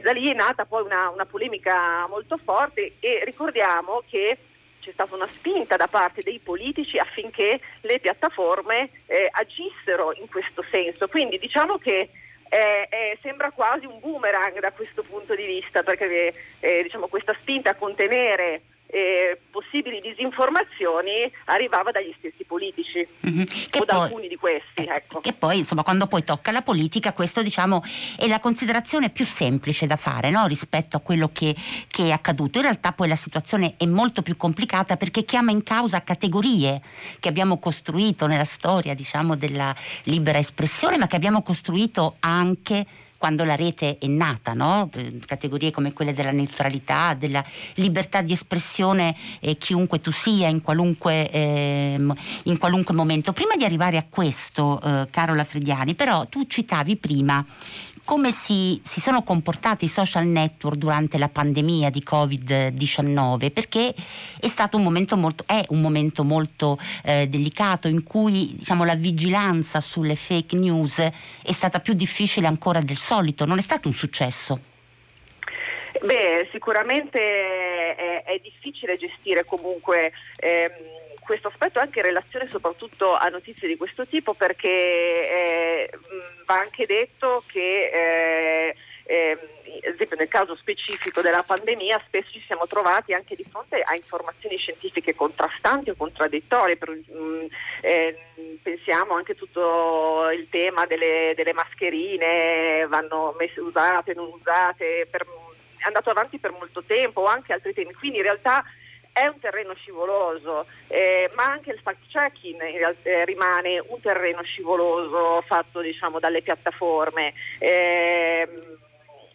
da 0.02 0.12
lì 0.12 0.32
è 0.32 0.34
nata 0.34 0.66
poi 0.66 0.84
una, 0.84 1.10
una 1.10 1.26
polemica 1.26 2.06
molto 2.08 2.38
forte 2.38 2.94
e 3.00 3.22
ricordiamo 3.24 4.04
che 4.10 4.38
c'è 4.88 4.94
stata 4.94 5.16
una 5.16 5.28
spinta 5.28 5.76
da 5.76 5.88
parte 5.88 6.22
dei 6.22 6.40
politici 6.40 6.98
affinché 6.98 7.60
le 7.82 8.00
piattaforme 8.00 8.88
eh, 9.08 9.28
agissero 9.30 10.14
in 10.14 10.30
questo 10.30 10.64
senso. 10.72 11.08
Quindi 11.08 11.38
diciamo 11.38 11.78
che 11.78 12.10
eh, 12.50 12.88
eh, 12.90 13.18
sembra 13.22 13.52
quasi 13.52 13.86
un 13.86 14.00
boomerang 14.00 14.60
da 14.60 14.72
questo 14.72 15.04
punto 15.04 15.36
di 15.36 15.46
vista, 15.46 15.84
perché 15.84 16.34
eh, 16.62 16.84
diciamo, 16.84 17.08
questa 17.08 17.36
spinta 17.38 17.72
a 17.72 17.76
contenere 17.76 18.62
eh, 18.88 19.40
possibili 19.52 20.00
disinformazioni 20.02 21.32
arrivava 21.46 21.92
dagli 21.92 22.14
stessi 22.18 22.44
politici 22.46 23.06
mm-hmm. 23.28 23.46
o 23.80 23.86
da 23.86 23.94
poi, 23.94 24.04
alcuni 24.04 24.28
di 24.28 24.36
questi. 24.36 24.84
Eh, 24.84 24.90
ecco. 24.90 25.20
Che 25.20 25.34
poi, 25.34 25.60
insomma, 25.60 25.84
quando 25.84 26.08
poi 26.08 26.24
tocca 26.24 26.52
la 26.52 26.62
politica, 26.62 27.14
questo 27.14 27.44
diciamo 27.44 27.84
è 28.18 28.28
la 28.28 28.40
considerazione 28.40 29.10
più 29.10 29.26
semplice 29.26 29.88
da 29.88 29.98
fare 29.98 30.30
no? 30.30 30.46
rispetto 30.48 30.98
a 30.98 31.02
quello 31.02 31.30
che, 31.32 31.56
che, 31.90 32.06
è 32.06 32.12
accaduto. 32.12 32.58
In 32.58 32.64
realtà 32.64 32.94
poi 32.94 33.08
la 33.08 33.16
situazione 33.16 33.76
è 33.78 33.86
molto 33.86 34.22
più 34.22 34.38
complicata 34.38 34.96
perché 34.96 35.26
chiama 35.26 35.52
in 35.52 35.64
causa 35.64 36.04
categorie 36.04 36.82
che 37.20 37.28
abbiamo 37.28 37.60
costruito 37.60 38.26
nella 38.28 38.46
storia 38.46 38.94
diciamo, 38.94 39.36
della 39.36 39.76
libera 40.04 40.38
espressione, 40.38 40.98
ma 40.98 41.08
che 41.08 41.16
abbiamo 41.16 41.42
costruito 41.42 42.16
anche 42.20 42.86
quando 43.18 43.44
la 43.44 43.56
rete 43.56 43.98
è 43.98 44.08
nata, 44.08 44.54
no? 44.54 44.90
Categorie 45.26 45.72
come 45.72 45.94
quelle 45.94 46.14
della 46.14 46.32
neutralità, 46.32 47.14
della 47.14 47.44
libertà 47.76 48.22
di 48.22 48.34
espressione 48.34 49.16
eh, 49.40 49.58
chiunque 49.58 50.00
tu 50.00 50.12
sia 50.12 50.48
in 50.48 50.62
qualunque, 50.62 51.30
eh, 51.32 52.00
in 52.44 52.58
qualunque, 52.58 52.94
momento. 52.94 53.34
Prima 53.34 53.56
di 53.56 53.66
arrivare 53.66 53.98
a 53.98 54.06
questo, 54.08 54.82
eh, 54.82 55.08
Carola 55.10 55.44
Frediani, 55.44 55.96
però 55.96 56.26
tu 56.28 56.46
citavi 56.46 56.96
prima 56.96 57.46
come 58.08 58.32
si, 58.32 58.80
si, 58.86 59.02
sono 59.02 59.22
comportati 59.22 59.84
i 59.84 59.90
social 59.90 60.26
network 60.26 60.78
durante 60.78 61.18
la 61.18 61.28
pandemia 61.28 61.90
di 61.90 62.02
Covid-19, 62.10 63.52
perché 63.52 63.94
è 64.40 64.48
stato 64.48 64.78
un 64.78 64.84
momento 64.84 65.18
molto, 65.18 65.44
un 65.68 65.82
momento 65.82 66.24
molto 66.24 66.80
eh, 67.04 67.28
delicato 67.28 67.90
in 67.90 68.04
cui 68.04 68.56
diciamo, 68.56 68.86
la 68.86 68.96
vigilanza 68.96 69.82
sulle 69.82 70.16
fake 70.16 70.56
news 70.56 71.00
è 71.00 71.52
stata 71.52 71.82
più 71.82 71.96
difficile 71.96 72.48
ancora 72.48 72.80
del 72.80 72.96
solito, 72.96 73.46
non 73.46 73.58
è 73.58 73.62
stato 73.62 73.90
un 73.90 73.94
successo. 73.94 74.58
Beh, 76.02 76.48
sicuramente 76.54 77.20
è, 77.20 78.24
è 78.24 78.40
difficile 78.42 78.96
gestire 78.96 79.44
comunque. 79.44 80.14
Ehm, 80.40 81.07
questo 81.28 81.50
aspetto 81.50 81.80
anche 81.80 82.00
in 82.00 82.06
relazione 82.06 82.50
soprattutto 82.50 83.14
a 83.14 83.28
notizie 83.28 83.68
di 83.68 83.76
questo 83.76 84.08
tipo 84.08 84.34
perché 84.34 84.70
eh, 84.70 85.90
va 86.46 86.60
anche 86.60 86.86
detto 86.86 87.44
che 87.46 87.90
eh, 87.92 88.76
eh, 89.04 89.38
ad 89.86 89.94
esempio 89.94 90.18
nel 90.18 90.28
caso 90.28 90.56
specifico 90.56 91.22
della 91.22 91.44
pandemia 91.44 92.02
spesso 92.06 92.32
ci 92.32 92.44
siamo 92.46 92.66
trovati 92.68 93.14
anche 93.14 93.36
di 93.36 93.44
fronte 93.44 93.82
a 93.82 93.96
informazioni 93.96 94.58
scientifiche 94.58 95.16
contrastanti 95.16 95.90
o 95.90 95.96
contraddittorie. 95.96 96.78
Per, 96.78 96.90
mh, 96.90 97.48
eh, 97.82 98.18
pensiamo 98.62 99.14
anche 99.14 99.34
a 99.34 99.36
tutto 99.36 100.30
il 100.32 100.48
tema 100.50 100.86
delle, 100.86 101.34
delle 101.36 101.54
mascherine, 101.54 102.86
vanno 102.88 103.36
messe 103.38 103.60
usate, 103.60 104.14
non 104.14 104.30
usate, 104.34 105.08
per, 105.10 105.26
è 105.78 105.86
andato 105.86 106.10
avanti 106.10 106.38
per 106.38 106.52
molto 106.52 106.84
tempo 106.84 107.22
o 107.22 107.26
anche 107.26 107.54
altri 107.54 107.74
temi. 107.74 107.94
Quindi 107.94 108.18
in 108.18 108.24
realtà 108.24 108.64
è 109.18 109.26
un 109.26 109.40
terreno 109.40 109.74
scivoloso, 109.74 110.68
eh, 110.88 111.30
ma 111.34 111.46
anche 111.46 111.72
il 111.72 111.80
fact 111.82 112.08
checking 112.08 112.62
eh, 113.02 113.26
rimane 113.26 113.80
un 113.80 114.00
terreno 114.00 114.44
scivoloso 114.44 115.42
fatto 115.42 115.82
diciamo, 115.82 116.20
dalle 116.20 116.44
piattaforme 116.44 117.34
eh, 117.58 118.48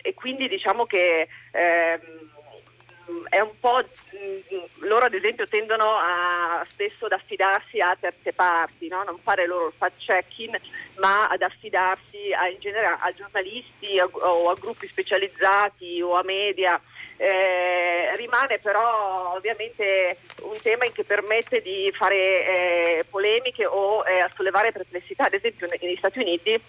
e 0.00 0.14
quindi 0.14 0.46
diciamo 0.48 0.86
che 0.86 1.26
ehm, 1.50 2.00
è 3.28 3.40
un 3.40 3.58
po' 3.58 3.82
mm, 3.82 4.86
loro 4.86 5.06
ad 5.06 5.14
esempio 5.14 5.48
tendono 5.48 5.96
a, 5.96 6.62
spesso 6.64 7.06
ad 7.06 7.12
affidarsi 7.12 7.80
a 7.80 7.96
terze 7.98 8.32
parti, 8.32 8.86
no? 8.86 9.02
non 9.02 9.18
fare 9.18 9.46
loro 9.46 9.66
il 9.66 9.74
fact 9.76 9.98
checking, 9.98 10.60
ma 10.98 11.26
ad 11.26 11.42
affidarsi 11.42 12.32
a, 12.32 12.46
in 12.46 12.58
generale 12.60 12.98
a 13.00 13.12
giornalisti 13.12 13.98
a, 13.98 14.06
o 14.06 14.48
a 14.48 14.54
gruppi 14.54 14.86
specializzati 14.86 16.00
o 16.00 16.14
a 16.14 16.22
media 16.22 16.80
eh, 17.16 18.14
rimane 18.16 18.58
però 18.58 19.34
ovviamente 19.34 20.16
un 20.42 20.58
tema 20.62 20.86
che 20.92 21.04
permette 21.04 21.60
di 21.62 21.92
fare 21.94 22.16
eh, 22.16 23.04
polemiche 23.08 23.66
o 23.66 24.04
eh, 24.06 24.28
sollevare 24.34 24.72
perplessità, 24.72 25.24
ad 25.24 25.34
esempio 25.34 25.66
negli 25.68 25.94
Stati 25.96 26.18
Uniti 26.18 26.60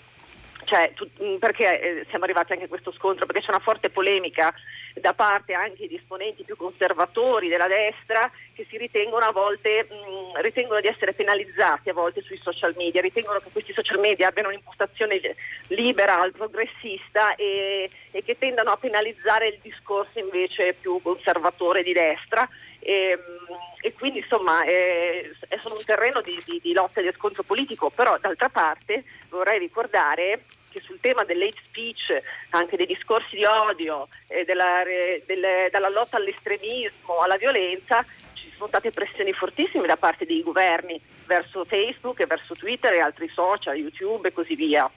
cioè, 0.74 0.92
tu, 0.96 1.08
mm, 1.22 1.36
perché 1.36 1.80
eh, 1.80 2.06
siamo 2.10 2.24
arrivati 2.24 2.53
anche 2.53 2.63
a 2.65 2.68
questo 2.68 2.92
scontro? 2.92 3.27
Perché 3.27 3.42
c'è 3.42 3.51
una 3.51 3.60
forte 3.60 3.92
polemica 3.92 4.51
da 4.96 5.13
parte 5.13 5.53
anche 5.53 5.88
di 5.88 5.96
esponenti 5.96 6.44
più 6.44 6.56
conservatori 6.56 7.48
della 7.48 7.68
destra 7.68 8.32
che 8.56 8.65
si 8.68 8.77
ritengono 8.77 9.24
a 9.25 9.32
volte 9.32 9.88
mh, 9.88 9.94
mm, 9.94 10.42
ritengono 10.42 10.82
di 10.82 10.88
essere 10.88 11.13
penalizzati 11.13 11.89
a 11.89 11.94
volte 11.94 12.24
sui 12.24 12.42
social 12.42 12.74
media, 12.75 13.01
ritengono 13.01 13.38
che 13.38 13.51
questi 13.51 13.72
social 13.72 14.00
media 14.00 14.30
abbiano 14.30 14.50
un'impostazione 14.50 15.22
liberal, 15.68 16.32
progressista 16.32 17.36
e, 17.36 17.88
e 18.10 18.24
che 18.24 18.36
tendano 18.39 18.72
a 18.72 18.77
penalizzare 18.77 19.50
il 19.50 19.60
discorso 19.62 20.18
invece 20.18 20.74
più 20.74 21.00
conservatore 21.03 21.84
di 21.84 21.94
destra. 21.94 22.50
E, 22.80 23.15
mm, 23.15 23.74
e 23.86 23.94
quindi 23.94 24.20
insomma 24.20 24.63
è, 24.63 25.30
è 25.50 25.58
solo 25.58 25.75
un 25.75 25.84
terreno 25.84 26.22
di, 26.22 26.42
di, 26.46 26.60
di 26.62 26.72
lotta 26.72 27.01
e 27.01 27.03
di 27.03 27.12
scontro 27.12 27.44
politico, 27.44 27.89
però 27.89 28.18
d'altra 28.18 28.48
parte 28.48 29.03
vorrei 29.27 29.60
ricordare 29.60 30.39
che 30.74 30.82
sul 30.84 31.00
tema 31.00 31.24
dell'hate 31.24 31.62
speech, 31.63 32.22
anche 32.50 32.75
dei 32.75 32.88
discorsi 32.88 33.36
di 33.36 33.46
odio, 33.46 34.08
eh, 34.27 34.44
della, 34.44 34.82
delle, 35.25 35.70
dalla 35.72 35.89
lotta 35.89 36.18
all'estremismo, 36.18 37.20
alla 37.24 37.38
violenza, 37.38 38.03
ci 38.34 38.51
sono 38.56 38.68
state 38.68 38.92
pressioni 38.92 39.32
fortissime 39.32 39.86
da 39.86 39.96
parte 39.96 40.25
dei 40.25 40.42
governi 40.42 41.00
verso 41.25 41.63
Facebook 41.63 42.20
e 42.20 42.25
verso 42.25 42.56
Twitter 42.56 42.92
e 42.94 43.00
altri 43.00 43.30
social, 43.34 43.77
YouTube 43.77 44.27
e 44.27 44.34
così 44.34 44.56
via. 44.56 44.89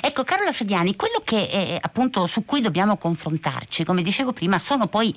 Ecco, 0.00 0.24
Carola 0.24 0.52
Frediani, 0.52 0.96
quello 0.96 1.20
che 1.24 1.36
eh, 1.36 1.78
appunto 1.80 2.26
su 2.26 2.44
cui 2.44 2.60
dobbiamo 2.60 2.96
confrontarci, 2.96 3.84
come 3.84 4.02
dicevo 4.02 4.32
prima, 4.32 4.58
sono 4.58 4.86
poi 4.86 5.14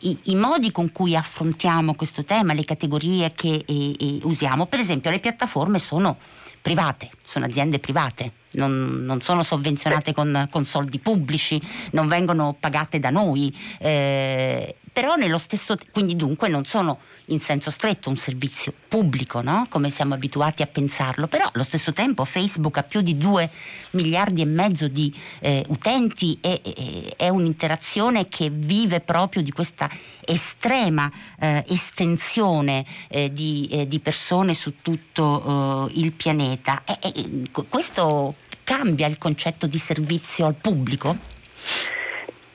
i, 0.00 0.18
i 0.24 0.34
modi 0.34 0.70
con 0.72 0.92
cui 0.92 1.16
affrontiamo 1.16 1.94
questo 1.94 2.24
tema, 2.24 2.52
le 2.52 2.64
categorie 2.64 3.32
che 3.32 3.64
eh, 3.66 3.90
eh, 3.98 4.18
usiamo. 4.22 4.66
Per 4.66 4.80
esempio, 4.80 5.10
le 5.10 5.20
piattaforme 5.20 5.78
sono 5.78 6.18
private, 6.60 7.10
sono 7.24 7.46
aziende 7.46 7.78
private, 7.78 8.32
non, 8.52 9.04
non 9.04 9.20
sono 9.20 9.42
sovvenzionate 9.42 10.12
con, 10.12 10.48
con, 10.50 10.64
soldi 10.64 10.98
pubblici, 10.98 11.60
non 11.92 12.06
vengono 12.06 12.56
pagate 12.58 12.98
da 12.98 13.10
noi, 13.10 13.54
eh, 13.78 14.76
però 14.92 15.14
nello 15.14 15.38
stesso 15.38 15.76
quindi 15.92 16.16
dunque 16.16 16.48
non 16.48 16.64
sono 16.64 16.98
in 17.26 17.40
senso 17.40 17.70
stretto 17.70 18.08
un 18.08 18.16
servizio 18.16 18.72
pubblico, 18.88 19.40
no? 19.40 19.66
come 19.68 19.90
siamo 19.90 20.14
abituati 20.14 20.62
a 20.62 20.66
pensarlo, 20.66 21.26
però 21.26 21.48
allo 21.52 21.64
stesso 21.64 21.92
tempo 21.92 22.24
Facebook 22.24 22.78
ha 22.78 22.82
più 22.82 23.00
di 23.00 23.16
2 23.16 23.50
miliardi 23.90 24.42
e 24.42 24.46
mezzo 24.46 24.88
di 24.88 25.14
eh, 25.40 25.64
utenti 25.68 26.38
e, 26.40 26.60
e, 26.62 27.14
è 27.16 27.28
un'interazione 27.28 28.28
che 28.28 28.50
vive 28.50 29.00
proprio 29.00 29.42
di 29.42 29.52
questa 29.52 29.90
estrema 30.24 31.10
eh, 31.38 31.64
estensione 31.68 32.84
eh, 33.08 33.32
di, 33.32 33.68
eh, 33.70 33.88
di, 33.88 33.98
persone 33.98 34.54
su 34.54 34.74
tutto 34.80 35.88
eh, 35.88 36.00
il 36.00 36.12
pianeta. 36.12 36.82
E, 36.84 37.48
questo 37.68 38.34
cambia 38.64 39.06
il 39.06 39.18
concetto 39.18 39.66
di 39.66 39.78
servizio 39.78 40.46
al 40.46 40.54
pubblico? 40.54 41.16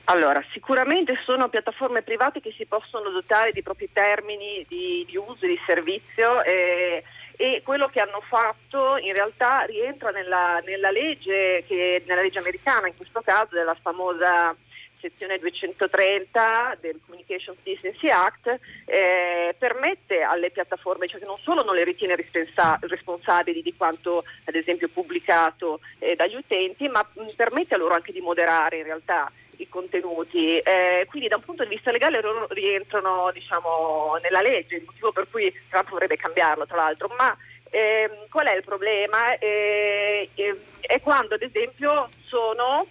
Allora, 0.04 0.44
sicuramente 0.52 1.18
sono 1.24 1.48
piattaforme 1.48 2.02
private 2.02 2.40
che 2.40 2.52
si 2.56 2.66
possono 2.66 3.08
dotare 3.08 3.52
di 3.52 3.62
propri 3.62 3.88
termini 3.90 4.64
di, 4.68 5.04
di 5.08 5.16
uso 5.16 5.46
e 5.46 5.48
di 5.48 5.60
servizio 5.66 6.42
eh, 6.42 7.02
e 7.36 7.62
quello 7.64 7.88
che 7.88 8.00
hanno 8.00 8.20
fatto 8.20 8.98
in 8.98 9.14
realtà 9.14 9.62
rientra 9.62 10.10
nella, 10.10 10.60
nella, 10.64 10.90
legge, 10.90 11.64
che, 11.66 12.02
nella 12.06 12.20
legge 12.20 12.38
americana, 12.38 12.86
in 12.86 12.96
questo 12.96 13.22
caso 13.22 13.54
della 13.54 13.74
famosa 13.80 14.54
sezione 14.92 15.38
230 15.38 16.78
del 16.80 16.98
Communications 17.04 17.58
Decency 17.62 18.08
Act 18.08 18.58
eh, 18.86 19.54
permette 19.58 20.22
alle 20.22 20.50
piattaforme, 20.50 21.06
cioè 21.08 21.20
che 21.20 21.26
non 21.26 21.36
solo 21.38 21.62
non 21.62 21.74
le 21.74 21.84
ritiene 21.84 22.16
responsa- 22.16 22.78
responsabili 22.80 23.62
di 23.62 23.74
quanto 23.74 24.24
ad 24.44 24.54
esempio 24.54 24.88
pubblicato 24.88 25.80
eh, 25.98 26.14
dagli 26.14 26.34
utenti, 26.36 26.88
ma 26.88 27.06
mh, 27.14 27.34
permette 27.36 27.74
a 27.74 27.78
loro 27.78 27.94
anche 27.94 28.12
di 28.12 28.20
moderare 28.20 28.78
in 28.78 28.84
realtà 28.84 29.30
i 29.58 29.68
contenuti. 29.68 30.58
Eh, 30.58 31.06
quindi 31.08 31.28
da 31.28 31.36
un 31.36 31.42
punto 31.42 31.62
di 31.64 31.70
vista 31.70 31.90
legale 31.90 32.20
loro 32.20 32.46
rientrano 32.50 33.30
diciamo, 33.32 34.18
nella 34.22 34.40
legge, 34.40 34.76
il 34.76 34.84
motivo 34.84 35.12
per 35.12 35.26
cui 35.30 35.52
Trump 35.68 35.90
vorrebbe 35.90 36.16
cambiarlo 36.16 36.66
tra 36.66 36.76
l'altro, 36.76 37.12
ma 37.16 37.36
ehm, 37.70 38.28
qual 38.30 38.46
è 38.46 38.54
il 38.54 38.64
problema? 38.64 39.36
Eh, 39.38 40.28
eh, 40.34 40.60
è 40.80 41.00
quando 41.00 41.34
ad 41.34 41.42
esempio 41.42 42.08
sono 42.24 42.86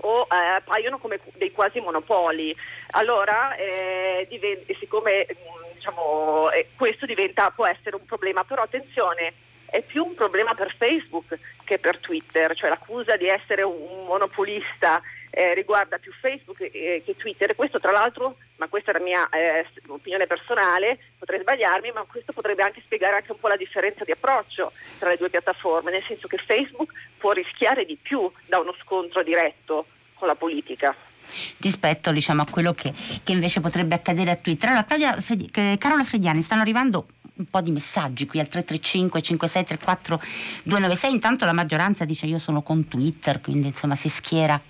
o 0.00 0.26
eh, 0.30 0.36
appaiono 0.36 0.98
come 0.98 1.18
dei 1.34 1.52
quasi 1.52 1.80
monopoli. 1.80 2.54
Allora, 2.90 3.54
eh, 3.56 4.26
diventa, 4.28 4.72
siccome 4.78 5.26
mm, 5.30 5.74
diciamo, 5.74 6.50
eh, 6.50 6.68
questo 6.76 7.06
diventa, 7.06 7.50
può 7.50 7.66
essere 7.66 7.96
un 7.96 8.04
problema, 8.04 8.44
però 8.44 8.62
attenzione, 8.62 9.32
è 9.66 9.82
più 9.82 10.04
un 10.04 10.14
problema 10.14 10.54
per 10.54 10.74
Facebook 10.76 11.38
che 11.64 11.78
per 11.78 11.98
Twitter, 11.98 12.54
cioè 12.56 12.70
l'accusa 12.70 13.16
di 13.16 13.26
essere 13.26 13.62
un 13.62 14.02
monopolista 14.06 15.02
eh, 15.30 15.54
riguarda 15.54 15.98
più 15.98 16.12
Facebook 16.12 16.58
che, 16.58 17.02
che 17.04 17.16
Twitter. 17.16 17.54
Questo 17.54 17.78
tra 17.78 17.92
l'altro 17.92 18.36
ma 18.58 18.68
questa 18.68 18.90
è 18.90 18.94
la 18.94 19.04
mia 19.04 19.28
eh, 19.30 19.66
opinione 19.86 20.26
personale, 20.26 20.98
potrei 21.18 21.40
sbagliarmi, 21.40 21.92
ma 21.92 22.04
questo 22.08 22.32
potrebbe 22.32 22.62
anche 22.62 22.82
spiegare 22.84 23.16
anche 23.16 23.32
un 23.32 23.38
po' 23.38 23.48
la 23.48 23.56
differenza 23.56 24.04
di 24.04 24.10
approccio 24.10 24.72
tra 24.98 25.10
le 25.10 25.16
due 25.16 25.30
piattaforme, 25.30 25.90
nel 25.90 26.02
senso 26.02 26.26
che 26.26 26.38
Facebook 26.38 26.92
può 27.16 27.32
rischiare 27.32 27.84
di 27.84 27.96
più 28.00 28.30
da 28.46 28.58
uno 28.58 28.74
scontro 28.80 29.22
diretto 29.22 29.86
con 30.14 30.28
la 30.28 30.34
politica 30.34 30.94
rispetto 31.58 32.10
diciamo, 32.10 32.40
a 32.40 32.46
quello 32.50 32.72
che, 32.72 32.90
che, 33.22 33.32
invece 33.32 33.60
potrebbe 33.60 33.94
accadere 33.94 34.30
a 34.30 34.36
Twitter. 34.36 34.70
Allora, 34.70 34.84
Claudia 34.84 35.20
Fredi- 35.20 35.50
Carola 35.50 36.02
Frediani, 36.02 36.40
stanno 36.40 36.62
arrivando 36.62 37.06
un 37.38 37.46
po' 37.46 37.60
di 37.60 37.70
messaggi 37.70 38.26
qui 38.26 38.40
al 38.40 38.48
335 38.48 39.22
5634 39.22 40.20
296 40.64 41.12
intanto 41.12 41.44
la 41.44 41.52
maggioranza 41.52 42.04
dice 42.04 42.26
io 42.26 42.38
sono 42.38 42.62
con 42.62 42.88
Twitter 42.88 43.40
quindi 43.40 43.68
insomma 43.68 43.94
si 43.94 44.08
schiera 44.08 44.60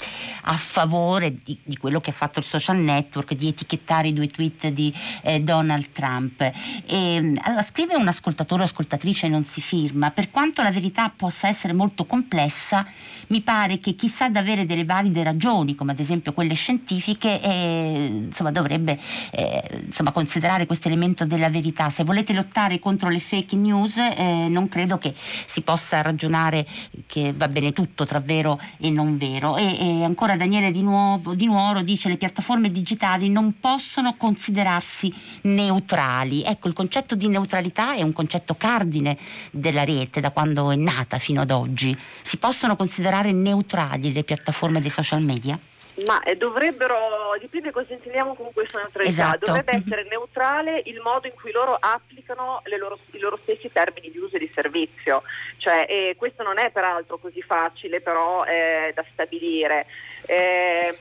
a 0.42 0.56
favore 0.56 1.34
di, 1.42 1.58
di 1.62 1.76
quello 1.78 2.00
che 2.00 2.10
ha 2.10 2.12
fatto 2.12 2.38
il 2.38 2.44
social 2.44 2.76
network 2.76 3.34
di 3.34 3.48
etichettare 3.48 4.08
i 4.08 4.12
due 4.12 4.28
tweet 4.28 4.68
di 4.68 4.92
eh, 5.22 5.40
Donald 5.40 5.92
Trump. 5.92 6.40
E, 6.40 7.34
allora 7.42 7.62
scrive 7.62 7.96
un 7.96 8.06
ascoltatore 8.06 8.62
o 8.62 8.64
ascoltatrice 8.64 9.28
non 9.28 9.44
si 9.44 9.60
firma. 9.60 10.10
Per 10.10 10.30
quanto 10.30 10.62
la 10.62 10.70
verità 10.70 11.10
possa 11.14 11.48
essere 11.48 11.72
molto 11.72 12.04
complessa 12.04 12.86
mi 13.28 13.40
pare 13.42 13.78
che 13.78 13.94
chi 13.94 14.08
sa 14.08 14.26
ad 14.26 14.36
avere 14.36 14.64
delle 14.64 14.84
valide 14.84 15.22
ragioni 15.22 15.74
come 15.74 15.92
ad 15.92 15.98
esempio 15.98 16.32
quelle 16.32 16.54
scientifiche 16.54 17.40
eh, 17.42 18.06
insomma 18.10 18.50
dovrebbe 18.50 18.98
eh, 19.32 19.82
insomma, 19.84 20.12
considerare 20.12 20.66
questo 20.66 20.88
elemento 20.88 21.24
della 21.26 21.50
verità. 21.50 21.90
Se 21.90 22.04
volete 22.04 22.32
lottare 22.32 22.57
lottare 22.58 22.80
contro 22.80 23.08
le 23.08 23.20
fake 23.20 23.54
news 23.54 23.96
eh, 23.98 24.48
non 24.48 24.68
credo 24.68 24.98
che 24.98 25.14
si 25.46 25.60
possa 25.60 26.02
ragionare 26.02 26.66
che 27.06 27.32
va 27.32 27.46
bene 27.46 27.72
tutto 27.72 28.04
tra 28.04 28.18
vero 28.18 28.58
e 28.78 28.90
non 28.90 29.16
vero. 29.16 29.56
E, 29.56 29.78
e 29.78 30.04
ancora 30.04 30.36
Daniele 30.36 30.72
di, 30.72 30.82
nuovo, 30.82 31.34
di 31.34 31.46
Nuoro 31.46 31.82
dice 31.82 32.04
che 32.04 32.08
le 32.08 32.16
piattaforme 32.16 32.72
digitali 32.72 33.28
non 33.28 33.60
possono 33.60 34.16
considerarsi 34.16 35.12
neutrali. 35.42 36.42
Ecco, 36.42 36.66
il 36.66 36.74
concetto 36.74 37.14
di 37.14 37.28
neutralità 37.28 37.94
è 37.94 38.02
un 38.02 38.12
concetto 38.12 38.56
cardine 38.56 39.16
della 39.52 39.84
rete 39.84 40.20
da 40.20 40.32
quando 40.32 40.70
è 40.72 40.76
nata 40.76 41.18
fino 41.18 41.40
ad 41.40 41.52
oggi. 41.52 41.96
Si 42.22 42.38
possono 42.38 42.74
considerare 42.74 43.30
neutrali 43.30 44.12
le 44.12 44.24
piattaforme 44.24 44.80
dei 44.80 44.90
social 44.90 45.22
media? 45.22 45.58
Ma 46.06 46.22
eh, 46.22 46.36
dovrebbero, 46.36 47.34
dipende 47.40 47.72
cosa 47.72 47.92
intendiamo 47.92 48.34
con 48.34 48.52
questa 48.52 48.78
neutralità, 48.78 49.34
esatto. 49.34 49.46
dovrebbe 49.46 49.76
essere 49.76 50.06
neutrale 50.08 50.82
il 50.84 51.00
modo 51.00 51.26
in 51.26 51.34
cui 51.34 51.50
loro 51.50 51.76
applicano 51.78 52.62
loro, 52.78 52.98
i 53.12 53.18
loro 53.18 53.36
stessi 53.36 53.70
termini 53.72 54.10
di 54.10 54.18
uso 54.18 54.36
e 54.36 54.38
di 54.38 54.50
servizio, 54.52 55.22
cioè, 55.56 55.86
e 55.88 56.14
questo 56.16 56.42
non 56.42 56.58
è 56.58 56.70
peraltro 56.70 57.18
così 57.18 57.42
facile 57.42 58.00
però 58.00 58.44
eh, 58.44 58.92
da 58.94 59.04
stabilire. 59.12 59.86
Eh, 60.26 60.96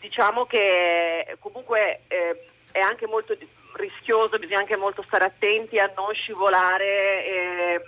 diciamo 0.00 0.44
che 0.44 1.36
comunque 1.38 2.00
eh, 2.08 2.44
è 2.72 2.80
anche 2.80 3.06
molto 3.06 3.36
rischioso, 3.74 4.38
bisogna 4.38 4.60
anche 4.60 4.76
molto 4.76 5.02
stare 5.02 5.24
attenti 5.24 5.78
a 5.78 5.92
non 5.94 6.12
scivolare 6.14 7.24
eh, 7.26 7.82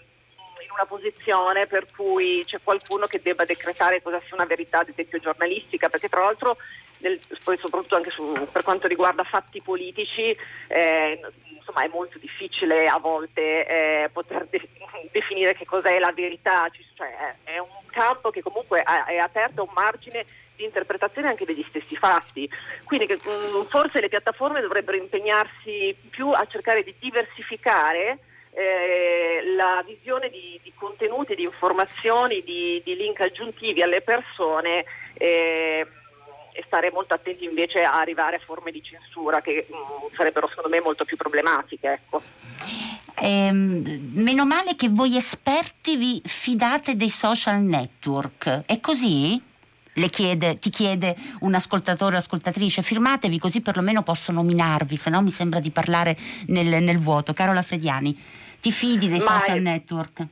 in 0.71 0.77
una 0.77 0.87
posizione 0.87 1.67
per 1.67 1.87
cui 1.95 2.43
c'è 2.45 2.59
qualcuno 2.62 3.07
che 3.07 3.21
debba 3.23 3.45
decretare 3.45 4.00
cosa 4.00 4.21
sia 4.21 4.37
una 4.37 4.47
verità, 4.47 4.81
ad 4.81 4.89
esempio 4.89 5.19
giornalistica, 5.19 5.89
perché 5.89 6.09
tra 6.09 6.23
l'altro 6.23 6.57
nel, 6.99 7.19
soprattutto 7.21 7.97
anche 7.97 8.11
su, 8.11 8.33
per 8.53 8.62
quanto 8.62 8.87
riguarda 8.87 9.25
fatti 9.25 9.61
politici 9.62 10.37
eh, 10.69 11.21
insomma 11.57 11.85
è 11.85 11.89
molto 11.89 12.19
difficile 12.19 12.87
a 12.87 12.99
volte 12.99 13.67
eh, 13.67 14.11
poter 14.12 14.47
de- 14.49 14.69
definire 15.11 15.55
che 15.55 15.65
cos'è 15.65 15.99
la 15.99 16.12
verità, 16.12 16.71
cioè, 16.95 17.35
è 17.45 17.59
un 17.59 17.69
campo 17.91 18.31
che 18.31 18.43
comunque 18.43 18.83
è 18.83 19.17
aperto 19.17 19.62
a 19.62 19.65
un 19.65 19.73
margine 19.75 20.25
di 20.57 20.65
interpretazione 20.65 21.29
anche 21.29 21.45
degli 21.45 21.65
stessi 21.69 21.97
fatti. 21.97 22.49
Quindi 22.85 23.07
che, 23.07 23.17
mm, 23.17 23.62
forse 23.62 24.00
le 24.00 24.09
piattaforme 24.09 24.61
dovrebbero 24.61 24.97
impegnarsi 24.97 25.97
più 26.11 26.31
a 26.31 26.47
cercare 26.47 26.83
di 26.83 26.95
diversificare 26.99 28.19
eh, 28.52 29.54
la 29.57 29.83
visione 29.87 30.28
di, 30.28 30.59
di, 30.62 30.73
contenuti, 30.75 31.35
di 31.35 31.42
informazioni, 31.42 32.40
di, 32.40 32.80
di, 32.85 32.97
link 32.97 33.21
aggiuntivi 33.21 33.83
alle 33.83 34.00
persone 34.00 34.85
eh, 35.14 35.87
e 36.52 36.62
stare 36.66 36.90
molto 36.90 37.14
attenti 37.14 37.45
invece 37.45 37.83
a 37.83 37.99
arrivare 37.99 38.37
a 38.37 38.40
forme 38.40 38.71
di 38.71 38.83
censura 38.83 39.40
che 39.40 39.66
mh, 39.69 39.75
mm, 39.75 40.14
sarebbero 40.16 40.49
secondo 40.49 40.69
me 40.69 40.80
molto 40.80 41.04
più 41.04 41.16
problematiche. 41.16 41.92
Ecco. 41.92 42.23
Eh, 43.23 43.50
meno 43.52 44.47
male 44.47 44.76
che 44.76 44.88
voi 44.88 45.16
esperti 45.16 45.97
vi 45.97 46.23
fidate 46.25 46.97
dei 46.97 47.11
social 47.11 47.61
network, 47.61 48.62
è 48.66 48.81
così? 48.81 49.40
Chiede, 49.92 50.59
ti 50.59 50.70
chiede 50.70 51.16
un 51.40 51.55
ascoltatore 51.55 52.16
o 52.16 52.18
ascoltatrice, 52.18 52.83
firmatevi 52.83 53.38
così 53.38 53.61
perlomeno 53.61 54.03
posso 54.03 54.33
nominarvi, 54.33 54.96
se 54.96 55.11
no 55.11 55.22
mi 55.22 55.31
sembra 55.31 55.61
di 55.61 55.70
parlare 55.70 56.16
nel, 56.46 56.83
nel 56.83 56.98
vuoto. 56.98 57.33
Carola 57.33 57.62
Frediani. 57.62 58.38
Ti 58.61 58.72
fidi 58.72 59.09
dei 59.09 59.20
Ma 59.20 59.40
social 59.40 59.61
network? 59.62 60.26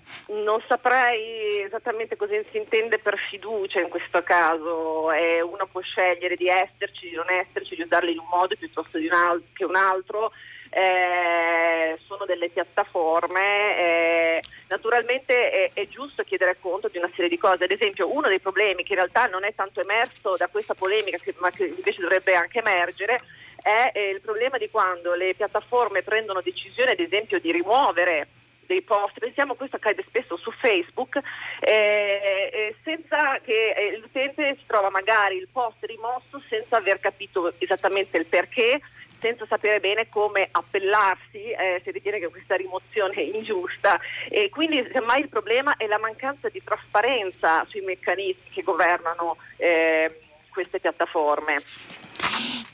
Non 0.44 0.62
saprei 0.68 1.62
esattamente 1.62 2.14
cosa 2.16 2.34
si 2.50 2.58
intende 2.58 2.98
per 2.98 3.16
fiducia 3.30 3.80
in 3.80 3.88
questo 3.88 4.22
caso. 4.22 5.10
Eh, 5.12 5.40
uno 5.40 5.66
può 5.72 5.80
scegliere 5.80 6.34
di 6.34 6.46
esserci, 6.46 7.08
di 7.08 7.14
non 7.14 7.30
esserci, 7.30 7.74
di 7.74 7.82
usarli 7.82 8.12
in 8.12 8.18
un 8.18 8.26
modo 8.28 8.54
piuttosto 8.54 8.98
un 8.98 9.40
che 9.54 9.64
un 9.64 9.76
altro. 9.76 10.32
Eh, 10.68 11.98
sono 12.06 12.26
delle 12.26 12.50
piattaforme. 12.50 13.78
Eh, 13.78 14.42
naturalmente 14.68 15.50
è, 15.50 15.70
è, 15.72 15.88
giusto 15.88 16.22
chiedere 16.22 16.56
conto 16.60 16.88
di 16.88 16.98
una 16.98 17.10
serie 17.14 17.28
di 17.28 17.38
cose. 17.38 17.64
Ad 17.64 17.70
esempio, 17.70 18.12
uno 18.12 18.28
dei 18.28 18.40
problemi 18.40 18.82
che 18.82 18.92
in 18.92 18.98
realtà 18.98 19.26
non 19.26 19.44
è 19.44 19.54
tanto 19.54 19.80
emerso 19.80 20.36
da 20.36 20.48
questa 20.48 20.74
polemica, 20.74 21.18
ma 21.38 21.50
che 21.50 21.66
invece 21.66 22.00
dovrebbe 22.00 22.34
anche 22.34 22.58
emergere, 22.58 23.20
è 23.60 23.90
eh, 23.92 24.10
il 24.10 24.20
problema 24.20 24.56
di 24.58 24.70
quando 24.70 25.14
le 25.14 25.34
piattaforme 25.34 26.02
prendono 26.02 26.40
decisione, 26.40 26.92
ad 26.92 27.00
esempio, 27.00 27.40
di 27.40 27.50
rimuovere 27.50 28.28
dei 28.68 28.82
post, 28.82 29.18
pensiamo 29.18 29.54
questo 29.54 29.76
accade 29.76 30.04
spesso 30.06 30.36
su 30.36 30.52
Facebook, 30.52 31.18
eh, 31.60 32.50
eh, 32.52 32.76
senza 32.84 33.40
che 33.42 33.70
eh, 33.70 33.96
l'utente 33.98 34.56
si 34.58 34.64
trova 34.66 34.90
magari 34.90 35.36
il 35.36 35.48
post 35.50 35.82
rimosso 35.84 36.40
senza 36.48 36.76
aver 36.76 37.00
capito 37.00 37.52
esattamente 37.58 38.18
il 38.18 38.26
perché, 38.26 38.80
senza 39.18 39.46
sapere 39.46 39.80
bene 39.80 40.08
come 40.08 40.48
appellarsi 40.50 41.50
eh, 41.50 41.80
se 41.84 41.90
ritiene 41.90 42.18
che 42.18 42.28
questa 42.28 42.56
rimozione 42.56 43.14
è 43.14 43.20
ingiusta 43.20 43.98
e 44.28 44.48
quindi 44.50 44.86
semmai 44.92 45.20
il 45.20 45.28
problema 45.28 45.76
è 45.76 45.86
la 45.86 45.98
mancanza 45.98 46.48
di 46.48 46.62
trasparenza 46.62 47.64
sui 47.68 47.80
meccanismi 47.80 48.50
che 48.50 48.62
governano 48.62 49.36
eh, 49.56 50.20
queste 50.50 50.80
piattaforme. 50.80 51.56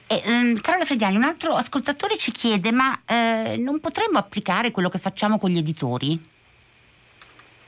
Eh, 0.06 0.22
ehm, 0.24 0.60
Carola 0.60 0.84
Frediani, 0.84 1.16
un 1.16 1.24
altro 1.24 1.54
ascoltatore 1.54 2.16
ci 2.16 2.30
chiede, 2.30 2.72
ma 2.72 3.00
eh, 3.06 3.56
non 3.58 3.80
potremmo 3.80 4.18
applicare 4.18 4.70
quello 4.70 4.88
che 4.88 4.98
facciamo 4.98 5.38
con 5.38 5.50
gli 5.50 5.58
editori? 5.58 6.32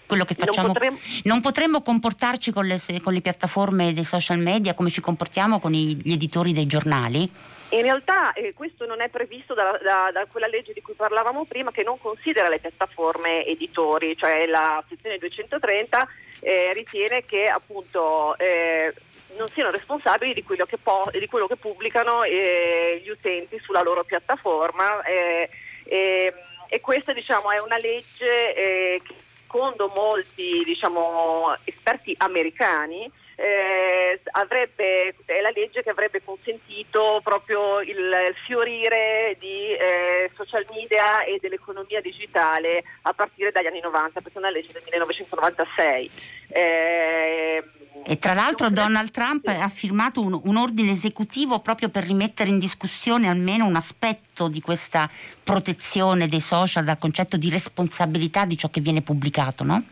Quello 0.07 0.25
che 0.25 0.35
facciamo, 0.35 0.69
non, 0.69 0.73
potremmo... 0.73 0.99
non 1.25 1.41
potremmo 1.41 1.83
comportarci 1.83 2.53
con 2.53 2.67
le, 2.67 2.81
con 3.03 3.13
le, 3.13 3.21
piattaforme 3.21 3.93
dei 3.93 4.05
social 4.05 4.39
media 4.39 4.75
come 4.75 4.89
ci 4.89 5.01
comportiamo 5.01 5.59
con 5.59 5.75
i, 5.75 5.97
gli 5.97 6.13
editori 6.13 6.53
dei 6.53 6.67
giornali? 6.67 7.29
In 7.71 7.83
realtà 7.83 8.33
eh, 8.33 8.53
questo 8.55 8.87
non 8.87 9.01
è 9.01 9.09
previsto 9.09 9.53
da, 9.53 9.79
da, 9.83 10.11
da, 10.13 10.27
quella 10.27 10.47
legge 10.47 10.73
di 10.73 10.83
cui 10.83 10.95
parlavamo 10.95 11.45
prima 11.47 11.73
che 11.73 11.83
non 11.83 11.99
considera 11.99 12.49
le 12.49 12.61
piattaforme 12.61 13.45
editori, 13.45 14.17
cioè 14.17 14.47
la 14.47 14.83
sezione 14.89 15.19
230 15.19 16.09
eh, 16.41 16.73
ritiene 16.73 17.25
che 17.25 17.47
appunto 17.47 18.37
eh, 18.39 18.95
non 19.37 19.49
siano 19.49 19.71
responsabili 19.71 20.33
di 20.33 20.45
quello 20.45 20.65
che, 20.65 20.79
po- 20.79 21.11
di 21.13 21.27
quello 21.27 21.49
che 21.49 21.57
pubblicano 21.57 22.23
eh, 22.23 23.01
gli 23.03 23.09
utenti 23.09 23.59
sulla 23.59 23.83
loro 23.83 24.05
piattaforma 24.05 25.03
eh, 25.03 25.49
e 25.85 26.81
questa 26.81 27.13
diciamo, 27.13 27.51
è 27.51 27.59
una 27.63 27.79
legge 27.79 28.55
eh, 28.55 29.01
che 29.03 29.15
secondo 29.47 29.91
molti 29.95 30.63
diciamo, 30.65 31.55
esperti 31.65 32.15
americani 32.19 33.11
eh, 33.37 34.19
avrebbe, 34.33 35.15
è 35.27 35.41
la 35.41 35.53
legge 35.55 35.83
che 35.83 35.91
avrebbe 35.91 36.23
consentito 36.25 37.21
proprio 37.23 37.81
il, 37.83 38.35
fiorire 38.47 39.37
di 39.39 39.73
eh, 39.73 40.31
social 40.35 40.65
media 40.73 41.23
e 41.23 41.39
dell'economia 41.41 42.01
digitale 42.01 42.83
a 43.03 43.13
partire 43.13 43.53
dagli 43.53 43.67
anni 43.67 43.81
90, 43.81 44.21
perché 44.21 44.37
è 44.37 44.39
una 44.39 44.51
legge 44.51 44.73
del 44.73 44.83
1996. 44.85 46.11
Eh, 46.49 47.65
e 48.09 48.19
tra 48.19 48.35
l'altro 48.35 48.71
Donald 48.71 49.11
Trump 49.11 49.49
ha 49.49 49.69
firmato 49.69 50.21
un, 50.21 50.41
un, 50.45 50.57
ordine 50.57 50.93
esecutivo 50.93 51.59
proprio 51.59 51.89
per 51.89 52.05
rimettere 52.05 52.51
in 52.51 52.59
discussione 52.59 53.29
almeno 53.29 53.67
un 53.67 53.75
aspetto 53.75 54.49
di 54.49 54.61
questa 54.61 55.11
protezione 55.43 56.29
dei 56.29 56.41
social 56.41 56.85
dal 56.85 56.99
concetto 56.99 57.37
di 57.37 57.51
responsabilità 57.51 58.45
di 58.45 58.57
ciò 58.57 58.69
che 58.69 58.81
viene 58.81 59.03
pubblicato, 59.03 59.65
no? 59.65 59.83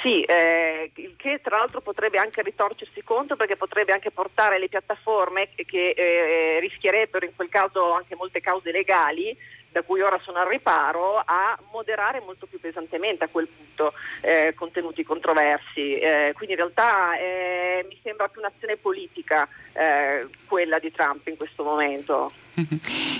Sì, 0.00 0.22
eh, 0.22 0.92
che 1.16 1.40
tra 1.42 1.58
l'altro 1.58 1.82
potrebbe 1.82 2.16
anche 2.16 2.40
ritorcersi 2.40 3.02
contro 3.02 3.36
perché 3.36 3.56
potrebbe 3.56 3.92
anche 3.92 4.10
portare 4.10 4.58
le 4.58 4.68
piattaforme 4.68 5.50
che, 5.54 5.90
eh, 5.90 6.58
rischierebbero 6.60 7.26
in 7.26 7.36
quel 7.36 7.50
caso 7.50 7.92
anche 7.92 8.16
molte 8.16 8.40
cause 8.40 8.72
legali 8.72 9.36
da 9.70 9.82
cui 9.82 10.00
ora 10.00 10.18
sono 10.18 10.38
al 10.38 10.48
riparo, 10.48 11.22
a 11.24 11.56
moderare 11.70 12.20
molto 12.24 12.46
più 12.46 12.58
pesantemente 12.58 13.24
a 13.24 13.28
quel 13.28 13.46
punto 13.46 13.92
eh, 14.20 14.52
contenuti 14.56 15.04
controversi. 15.04 15.98
Eh, 15.98 16.32
quindi 16.34 16.54
in 16.54 16.60
realtà 16.60 17.16
eh, 17.18 17.84
mi 17.88 17.98
sembra 18.02 18.28
più 18.28 18.40
un'azione 18.40 18.76
politica 18.76 19.46
eh, 19.72 20.26
quella 20.46 20.78
di 20.78 20.90
Trump 20.90 21.26
in 21.28 21.36
questo 21.36 21.62
momento. 21.62 22.30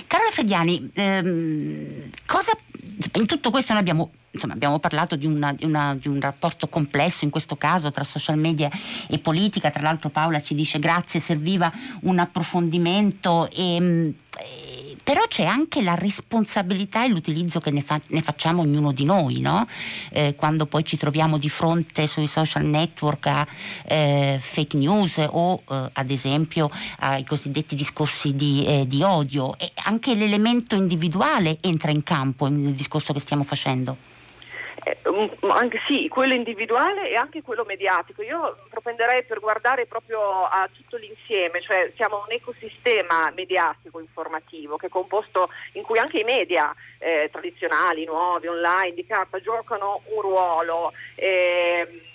Carola 0.07 0.29
Frediani, 0.31 0.91
ehm, 0.93 2.09
cosa, 2.25 2.51
in 3.13 3.25
tutto 3.25 3.49
questo 3.49 3.71
noi 3.71 3.81
abbiamo 3.81 4.11
Insomma, 4.31 4.53
abbiamo 4.53 4.79
parlato 4.79 5.15
di, 5.15 5.25
una, 5.25 5.51
di, 5.53 5.65
una, 5.65 5.93
di, 5.95 6.07
un 6.07 6.19
rapporto 6.21 6.67
complesso 6.67 7.25
in 7.25 7.31
questo 7.31 7.57
caso 7.57 7.91
tra 7.91 8.03
social 8.03 8.37
media 8.37 8.69
e 9.07 9.19
politica. 9.19 9.69
Tra 9.69 9.81
l'altro, 9.81 10.09
Paola 10.09 10.41
ci 10.41 10.55
dice 10.55 10.79
grazie, 10.79 11.19
serviva 11.19 11.71
un 12.01 12.17
approfondimento. 12.17 13.49
E, 13.51 14.15
e 14.37 14.81
però 15.03 15.21
c'è 15.27 15.43
anche 15.43 15.81
la 15.81 15.95
responsabilità 15.95 17.03
e 17.03 17.09
l'utilizzo 17.09 17.59
che 17.59 17.71
ne, 17.71 17.81
fa, 17.81 17.99
ne 18.07 18.21
facciamo 18.21 18.61
ognuno 18.61 18.91
di 18.91 19.03
noi, 19.03 19.39
no? 19.39 19.67
eh, 20.11 20.35
quando 20.35 20.65
poi 20.65 20.85
ci 20.85 20.95
troviamo 20.95 21.37
di 21.37 21.49
fronte 21.49 22.07
sui 22.07 22.27
social 22.27 22.63
network 22.63 23.25
a 23.27 23.47
eh, 23.85 24.37
fake 24.39 24.77
news 24.77 25.21
o 25.27 25.61
eh, 25.69 25.89
ad 25.91 26.09
esempio 26.11 26.69
ai 26.99 27.25
cosiddetti 27.25 27.75
discorsi 27.75 28.35
di, 28.35 28.63
eh, 28.65 28.87
di 28.87 29.01
odio. 29.01 29.57
E 29.57 29.71
anche 29.83 30.13
l'elemento 30.13 30.75
individuale 30.75 31.57
entra 31.61 31.91
in 31.91 32.03
campo 32.03 32.47
nel 32.47 32.73
discorso 32.73 33.11
che 33.11 33.19
stiamo 33.19 33.43
facendo. 33.43 33.97
Eh, 34.83 34.97
anche 35.49 35.79
sì, 35.87 36.07
quello 36.07 36.33
individuale 36.33 37.09
e 37.09 37.15
anche 37.15 37.43
quello 37.43 37.63
mediatico. 37.65 38.23
Io 38.23 38.55
propenderei 38.69 39.23
per 39.23 39.39
guardare 39.39 39.85
proprio 39.85 40.45
a 40.45 40.67
tutto 40.73 40.97
l'insieme, 40.97 41.61
cioè 41.61 41.91
siamo 41.95 42.23
un 42.27 42.33
ecosistema 42.33 43.31
mediatico 43.35 43.99
informativo 43.99 44.77
che 44.77 44.87
è 44.87 44.89
composto 44.89 45.47
in 45.73 45.83
cui 45.83 45.99
anche 45.99 46.19
i 46.19 46.25
media 46.25 46.73
eh, 46.97 47.29
tradizionali, 47.31 48.05
nuovi, 48.05 48.47
online, 48.47 48.95
di 48.95 49.05
carta 49.05 49.39
giocano 49.39 50.01
un 50.05 50.21
ruolo. 50.21 50.93
Eh, 51.15 52.07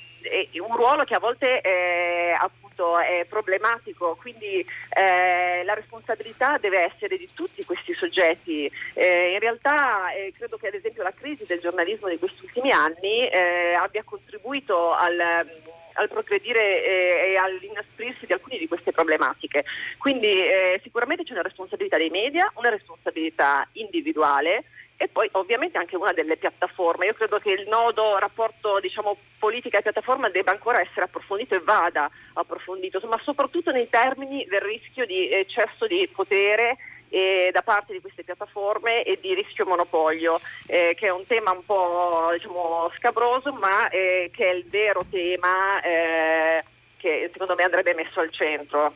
un 0.55 0.75
ruolo 0.75 1.05
che 1.05 1.15
a 1.15 1.21
volte 1.21 1.61
è 1.61 2.35
appunto 2.77 2.99
è 2.99 3.25
problematico, 3.29 4.17
quindi 4.21 4.65
eh, 4.91 5.65
la 5.65 5.75
responsabilità 5.75 6.59
deve 6.59 6.83
essere 6.83 7.17
di 7.17 7.29
tutti 7.33 7.65
questi 7.65 7.95
soggetti. 7.95 8.71
Eh, 8.93 9.33
in 9.33 9.39
realtà 9.39 10.13
eh, 10.13 10.33
credo 10.37 10.59
che 10.59 10.69
ad 10.69 10.75
esempio 10.75 11.03
la 11.03 11.13
crisi 11.13 11.45
del 11.47 11.61
giornalismo 11.61 12.09
di 12.09 12.19
questi 12.19 12.45
ultimi 12.45 12.71
anni 12.71 13.27
eh, 13.29 13.75
abbia 13.75 14.03
contribuito 14.05 14.93
al 14.93 15.65
al 15.99 16.11
progredire 16.11 16.85
eh, 16.85 17.33
e 17.33 17.37
all'inasprirsi 17.39 18.27
di 18.27 18.35
alcune 18.35 18.59
di 18.59 18.69
queste 18.69 18.93
problematiche. 18.93 19.65
Quindi 19.97 20.27
eh, 20.27 20.79
sicuramente 20.83 21.25
c'è 21.25 21.33
una 21.33 21.41
responsabilità 21.41 21.97
dei 21.97 22.11
media, 22.11 22.53
una 22.57 22.69
responsabilità 22.69 23.67
individuale 23.73 24.65
e 24.97 25.09
poi 25.09 25.29
ovviamente 25.33 25.79
anche 25.79 25.97
una 25.97 26.13
delle 26.13 26.37
piattaforme. 26.37 27.07
Io 27.07 27.15
credo 27.15 27.37
che 27.37 27.51
il 27.51 27.69
nodo 27.69 28.19
rapporto 28.19 28.81
diciamo, 28.81 29.17
politica 29.39 29.79
e 29.79 29.83
piattaforma 29.83 30.31
debba 30.31 30.53
ancora 30.53 30.81
essere 30.81 31.03
approfondito 31.03 31.55
e 31.55 31.61
vada 31.61 32.11
approfondito, 32.35 33.01
ma 33.07 33.21
soprattutto 33.23 33.71
nei 33.71 33.89
termini 33.89 34.47
del 34.49 34.61
rischio 34.61 35.05
di 35.05 35.31
eccesso 35.31 35.87
di 35.87 36.09
potere 36.15 36.77
eh, 37.09 37.51
da 37.53 37.63
parte 37.63 37.93
di 37.93 38.01
queste 38.01 38.25
piattaforme 38.25 39.03
e 39.03 39.19
di 39.21 39.35
rischio 39.35 39.67
monopolio, 39.67 40.39
eh, 40.67 40.95
che 40.97 41.07
è 41.07 41.13
un 41.13 41.27
tema 41.27 41.53
un 41.53 41.65
po' 41.65 42.31
diciamo, 42.33 42.91
scabroso, 42.97 43.53
ma 43.53 43.89
eh, 43.89 44.31
che 44.35 44.51
è 44.51 44.55
il 44.55 44.67
vero 44.67 45.01
tema 45.11 45.81
eh, 45.81 46.63
che 46.97 47.29
secondo 47.31 47.55
me 47.55 47.65
andrebbe 47.65 47.95
messo 47.95 48.21
al 48.21 48.33
centro. 48.33 48.95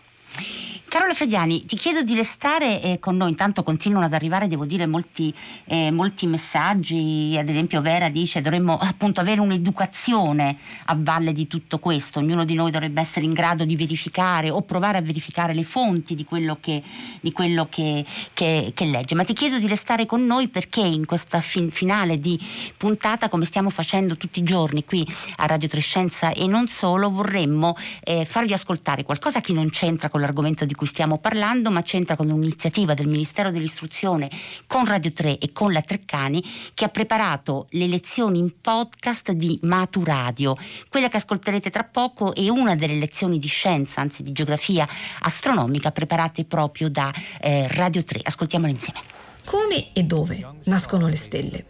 Carola 0.91 1.15
Frediani, 1.15 1.67
ti 1.67 1.77
chiedo 1.77 2.03
di 2.03 2.17
restare 2.17 2.83
eh, 2.83 2.99
con 2.99 3.17
noi, 3.17 3.29
intanto 3.29 3.63
continuano 3.63 4.07
ad 4.07 4.13
arrivare, 4.13 4.49
devo 4.49 4.65
dire, 4.65 4.87
molti, 4.87 5.33
eh, 5.67 5.93
molti, 5.93 6.27
messaggi, 6.27 7.37
ad 7.39 7.49
esempio 7.49 7.81
Vera 7.81 8.09
dice 8.09 8.41
dovremmo 8.41 8.77
appunto 8.77 9.21
avere 9.21 9.41
un'educazione 9.41 10.59
a 10.87 10.97
valle 10.99 11.33
di 11.33 11.47
tutto 11.47 11.79
questo, 11.79 12.19
ognuno 12.19 12.45
di 12.45 12.55
noi 12.55 12.73
dovrebbe 12.73 13.01
essere 13.01 13.25
in 13.25 13.35
grado 13.35 13.65
di 13.65 13.77
verificare 13.77 14.51
o 14.51 14.63
provare 14.63 14.99
a 14.99 15.01
verificare 15.01 15.55
le 15.55 15.63
fonti 15.63 16.17
di 16.17 16.25
quello 16.25 16.59
che, 16.61 16.83
di 17.21 17.31
quello 17.31 17.69
che, 17.71 18.05
che, 18.33 18.73
che 18.75 18.85
legge, 18.85 19.15
ma 19.15 19.23
ti 19.23 19.33
chiedo 19.33 19.61
di 19.61 19.69
restare 19.69 20.07
con 20.07 20.27
noi 20.27 20.49
perché 20.49 20.81
in 20.81 21.07
questa 21.07 21.41
fin- 21.41 21.71
finale 21.71 22.19
di 22.19 22.37
puntata, 22.77 23.29
come 23.29 23.45
stiamo 23.45 23.71
facendo 23.71 24.17
tutti 24.17 24.41
i 24.41 24.43
giorni 24.43 24.85
qui 24.85 25.07
a 25.37 25.47
Radio 25.47 25.69
Trescenza 25.69 26.33
e 26.33 26.49
non 26.49 26.67
solo, 26.67 27.09
vorremmo 27.11 27.77
eh, 28.03 28.25
farvi 28.25 28.55
ascoltare 28.55 29.05
qualcosa 29.05 29.41
che 29.41 29.53
non 29.53 29.71
c'entra 29.71 30.09
con 30.09 30.21
l'argomento 30.21 30.65
di 30.65 30.79
cui 30.81 30.87
stiamo 30.89 31.19
parlando, 31.19 31.71
ma 31.71 31.83
c'entra 31.83 32.17
con 32.17 32.31
un'iniziativa 32.31 32.95
del 32.95 33.07
Ministero 33.07 33.51
dell'Istruzione 33.51 34.31
con 34.67 34.87
Radio 34.87 35.13
3 35.13 35.37
e 35.37 35.53
con 35.53 35.75
la 35.75 35.83
Treccani 35.83 36.43
che 36.73 36.87
ha 36.87 36.89
preparato 36.89 37.67
le 37.73 37.87
lezioni 37.87 38.39
in 38.39 38.63
podcast 38.63 39.33
di 39.33 39.59
Matu 39.65 40.03
Radio. 40.03 40.57
Quella 40.89 41.11
che 41.11 41.19
ascolterete 41.19 41.69
tra 41.69 41.85
poco 41.85 42.35
è 42.35 42.49
una 42.49 42.77
delle 42.77 42.95
lezioni 42.95 43.39
di 43.39 43.47
scienza, 43.47 44.01
anzi 44.01 44.23
di 44.23 44.33
geografia 44.33 44.89
astronomica 45.19 45.91
preparate 45.91 46.47
proprio 46.47 46.89
da 46.89 47.13
eh, 47.43 47.69
Radio 47.73 48.03
3. 48.03 48.21
Ascoltiamole 48.23 48.73
insieme. 48.73 49.01
Come 49.45 49.93
e 49.93 50.05
dove 50.05 50.47
nascono 50.65 51.09
le 51.09 51.17
stelle? 51.17 51.65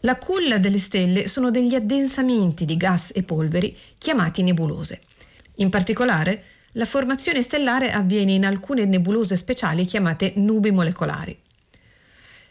La 0.00 0.16
culla 0.16 0.58
delle 0.58 0.80
stelle 0.80 1.28
sono 1.28 1.52
degli 1.52 1.76
addensamenti 1.76 2.64
di 2.64 2.76
gas 2.76 3.12
e 3.14 3.22
polveri 3.22 3.76
chiamati 3.98 4.42
nebulose. 4.42 5.00
In 5.58 5.70
particolare, 5.70 6.42
la 6.72 6.84
formazione 6.84 7.42
stellare 7.42 7.92
avviene 7.92 8.32
in 8.32 8.44
alcune 8.44 8.84
nebulose 8.84 9.36
speciali 9.36 9.84
chiamate 9.84 10.34
nubi 10.36 10.70
molecolari. 10.70 11.36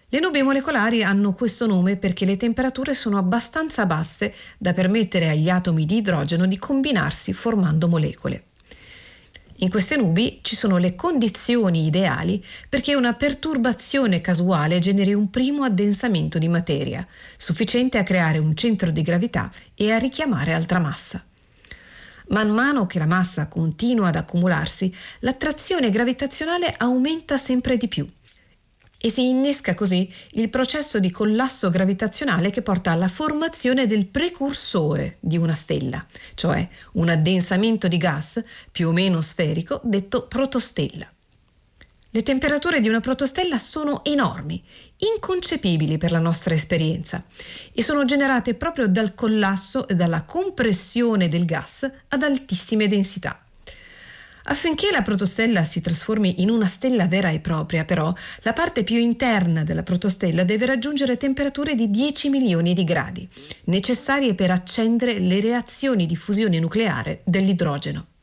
Le 0.09 0.19
nubi 0.19 0.41
molecolari 0.41 1.03
hanno 1.03 1.33
questo 1.33 1.67
nome 1.67 1.97
perché 1.97 2.25
le 2.25 2.37
temperature 2.37 2.93
sono 2.93 3.17
abbastanza 3.17 3.85
basse 3.85 4.33
da 4.57 4.73
permettere 4.73 5.29
agli 5.29 5.49
atomi 5.49 5.85
di 5.85 5.97
idrogeno 5.97 6.45
di 6.45 6.57
combinarsi 6.57 7.33
formando 7.33 7.87
molecole. 7.89 8.45
In 9.57 9.69
queste 9.69 9.97
nubi 9.97 10.39
ci 10.43 10.55
sono 10.55 10.77
le 10.77 10.95
condizioni 10.95 11.85
ideali 11.85 12.43
perché 12.69 12.95
una 12.95 13.13
perturbazione 13.13 14.21
casuale 14.21 14.79
generi 14.79 15.13
un 15.13 15.29
primo 15.29 15.63
addensamento 15.63 16.37
di 16.37 16.47
materia, 16.47 17.05
sufficiente 17.35 17.97
a 17.97 18.03
creare 18.03 18.37
un 18.37 18.55
centro 18.55 18.91
di 18.91 19.01
gravità 19.01 19.51
e 19.75 19.91
a 19.91 19.97
richiamare 19.97 20.53
altra 20.53 20.79
massa. 20.79 21.26
Man 22.29 22.49
mano 22.49 22.87
che 22.87 22.99
la 22.99 23.05
massa 23.05 23.47
continua 23.47 24.07
ad 24.09 24.15
accumularsi, 24.15 24.93
l'attrazione 25.19 25.89
gravitazionale 25.89 26.73
aumenta 26.77 27.37
sempre 27.37 27.77
di 27.77 27.87
più 27.87 28.07
e 28.99 29.09
si 29.09 29.27
innesca 29.27 29.75
così 29.75 30.11
il 30.31 30.49
processo 30.49 30.99
di 30.99 31.11
collasso 31.11 31.69
gravitazionale 31.69 32.49
che 32.49 32.61
porta 32.61 32.91
alla 32.91 33.07
formazione 33.07 33.85
del 33.85 34.07
precursore 34.07 35.17
di 35.19 35.37
una 35.37 35.53
stella, 35.53 36.05
cioè 36.33 36.67
un 36.93 37.09
addensamento 37.09 37.87
di 37.87 37.97
gas 37.97 38.43
più 38.71 38.89
o 38.89 38.91
meno 38.91 39.21
sferico 39.21 39.79
detto 39.83 40.27
protostella. 40.27 41.09
Le 42.09 42.23
temperature 42.23 42.79
di 42.79 42.89
una 42.89 43.01
protostella 43.01 43.57
sono 43.57 44.03
enormi, 44.03 44.63
inconcepibili 44.97 45.97
per 45.97 46.11
la 46.11 46.19
nostra 46.19 46.53
esperienza 46.53 47.23
e 47.71 47.83
sono 47.83 48.05
generate 48.05 48.53
proprio 48.53 48.87
dal 48.87 49.13
collasso 49.13 49.87
e 49.87 49.95
dalla 49.95 50.23
compressione 50.23 51.27
del 51.27 51.45
gas 51.45 51.89
ad 52.07 52.23
altissime 52.23 52.87
densità. 52.87 53.41
Affinché 54.49 54.91
la 54.91 55.01
protostella 55.01 55.63
si 55.65 55.81
trasformi 55.81 56.41
in 56.41 56.49
una 56.49 56.67
stella 56.67 57.05
vera 57.07 57.29
e 57.29 57.39
propria, 57.39 57.83
però, 57.83 58.13
la 58.43 58.53
parte 58.53 58.83
più 58.83 58.97
interna 58.97 59.63
della 59.63 59.83
protostella 59.83 60.45
deve 60.45 60.65
raggiungere 60.65 61.17
temperature 61.17 61.75
di 61.75 61.89
10 61.89 62.29
milioni 62.29 62.73
di 62.73 62.85
gradi, 62.85 63.27
necessarie 63.65 64.35
per 64.35 64.51
accendere 64.51 65.19
le 65.19 65.41
reazioni 65.41 66.05
di 66.05 66.15
fusione 66.15 66.59
nucleare 66.59 67.21
dell'idrogeno. 67.25 68.16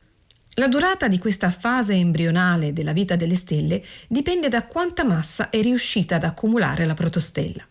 La 0.57 0.69
durata 0.69 1.09
di 1.09 1.19
questa 1.19 1.49
fase 1.49 1.95
embrionale 1.95 2.71
della 2.71 2.93
vita 2.93 3.17
delle 3.17 3.35
stelle 3.35 3.83
dipende 4.07 4.47
da 4.47 4.63
quanta 4.63 5.03
massa 5.03 5.49
è 5.49 5.61
riuscita 5.61 6.15
ad 6.15 6.23
accumulare 6.23 6.85
la 6.85 6.93
protostella. 6.93 7.67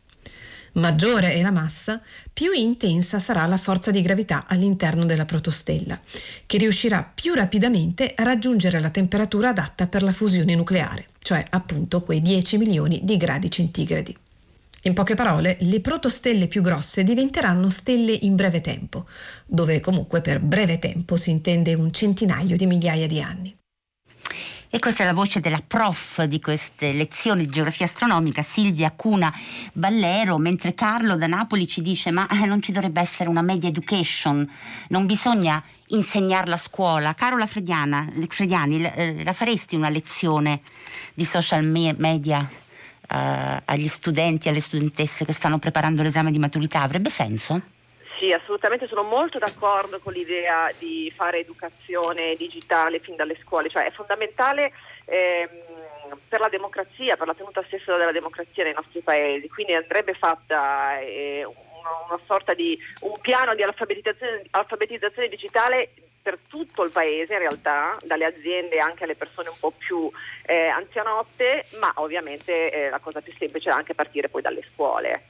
Maggiore 0.72 1.32
è 1.32 1.40
la 1.40 1.50
massa, 1.50 2.02
più 2.30 2.52
intensa 2.52 3.20
sarà 3.20 3.46
la 3.46 3.56
forza 3.56 3.90
di 3.90 4.02
gravità 4.02 4.44
all'interno 4.46 5.06
della 5.06 5.24
protostella, 5.24 5.98
che 6.44 6.58
riuscirà 6.58 7.10
più 7.14 7.32
rapidamente 7.32 8.12
a 8.14 8.22
raggiungere 8.22 8.80
la 8.80 8.90
temperatura 8.90 9.48
adatta 9.48 9.86
per 9.86 10.02
la 10.02 10.12
fusione 10.12 10.54
nucleare, 10.54 11.08
cioè 11.20 11.42
appunto 11.48 12.02
quei 12.02 12.20
10 12.20 12.58
milioni 12.58 13.00
di 13.02 13.16
gradi 13.16 13.50
centigradi. 13.50 14.14
In 14.86 14.92
poche 14.92 15.14
parole, 15.14 15.56
le 15.60 15.80
protostelle 15.80 16.46
più 16.46 16.60
grosse 16.60 17.04
diventeranno 17.04 17.70
stelle 17.70 18.12
in 18.12 18.36
breve 18.36 18.60
tempo, 18.60 19.06
dove 19.46 19.80
comunque 19.80 20.20
per 20.20 20.40
breve 20.40 20.78
tempo 20.78 21.16
si 21.16 21.30
intende 21.30 21.72
un 21.72 21.90
centinaio 21.90 22.54
di 22.54 22.66
migliaia 22.66 23.06
di 23.06 23.18
anni. 23.22 23.56
E 24.68 24.78
questa 24.78 25.02
è 25.02 25.06
la 25.06 25.14
voce 25.14 25.40
della 25.40 25.62
prof 25.66 26.24
di 26.24 26.38
queste 26.38 26.92
lezioni 26.92 27.46
di 27.46 27.50
geografia 27.52 27.86
astronomica, 27.86 28.42
Silvia 28.42 28.90
Cuna 28.90 29.32
Ballero, 29.72 30.36
mentre 30.36 30.74
Carlo 30.74 31.16
da 31.16 31.28
Napoli 31.28 31.66
ci 31.66 31.80
dice 31.80 32.10
ma 32.10 32.28
eh, 32.28 32.44
non 32.44 32.60
ci 32.60 32.72
dovrebbe 32.72 33.00
essere 33.00 33.30
una 33.30 33.40
media 33.40 33.70
education, 33.70 34.46
non 34.88 35.06
bisogna 35.06 35.64
insegnarla 35.86 36.54
a 36.54 36.58
scuola. 36.58 37.14
Carola 37.14 37.46
Frediana, 37.46 38.06
Frediani, 38.28 38.84
eh, 38.84 39.24
la 39.24 39.32
faresti 39.32 39.76
una 39.76 39.88
lezione 39.88 40.60
di 41.14 41.24
social 41.24 41.64
media 41.64 42.46
agli 43.08 43.86
studenti, 43.86 44.48
alle 44.48 44.60
studentesse 44.60 45.24
che 45.24 45.32
stanno 45.32 45.58
preparando 45.58 46.02
l'esame 46.02 46.30
di 46.30 46.38
maturità? 46.38 46.82
Avrebbe 46.82 47.08
senso? 47.08 47.60
Sì, 48.18 48.32
assolutamente 48.32 48.86
sono 48.86 49.02
molto 49.02 49.38
d'accordo 49.38 49.98
con 49.98 50.12
l'idea 50.12 50.70
di 50.78 51.12
fare 51.14 51.40
educazione 51.40 52.36
digitale 52.36 53.00
fin 53.00 53.16
dalle 53.16 53.36
scuole, 53.42 53.68
cioè 53.68 53.86
è 53.86 53.90
fondamentale 53.90 54.72
ehm, 55.04 56.18
per 56.28 56.40
la 56.40 56.48
democrazia, 56.48 57.16
per 57.16 57.26
la 57.26 57.34
tenuta 57.34 57.62
stessa 57.66 57.96
della 57.96 58.12
democrazia 58.12 58.64
nei 58.64 58.72
nostri 58.72 59.00
paesi, 59.00 59.48
quindi 59.48 59.74
andrebbe 59.74 60.14
fatta 60.14 61.00
eh, 61.00 61.44
una, 61.44 61.90
una, 62.08 62.20
sorta 62.24 62.54
di 62.54 62.78
un 63.00 63.12
piano 63.20 63.54
di 63.54 63.62
alfabetizzazione, 63.62 64.44
alfabetizzazione 64.50 65.28
digitale 65.28 65.90
per 66.24 66.38
tutto 66.48 66.84
il 66.84 66.90
paese 66.90 67.34
in 67.34 67.40
realtà, 67.40 67.98
dalle 68.02 68.24
aziende 68.24 68.78
anche 68.78 69.04
alle 69.04 69.14
persone 69.14 69.50
un 69.50 69.58
po' 69.60 69.72
più 69.76 70.10
eh, 70.46 70.68
anzianotte, 70.68 71.66
ma 71.78 71.92
ovviamente 71.96 72.70
eh, 72.70 72.88
la 72.88 72.98
cosa 72.98 73.20
più 73.20 73.34
semplice 73.38 73.68
è 73.68 73.74
anche 73.74 73.94
partire 73.94 74.30
poi 74.30 74.40
dalle 74.40 74.64
scuole. 74.72 75.24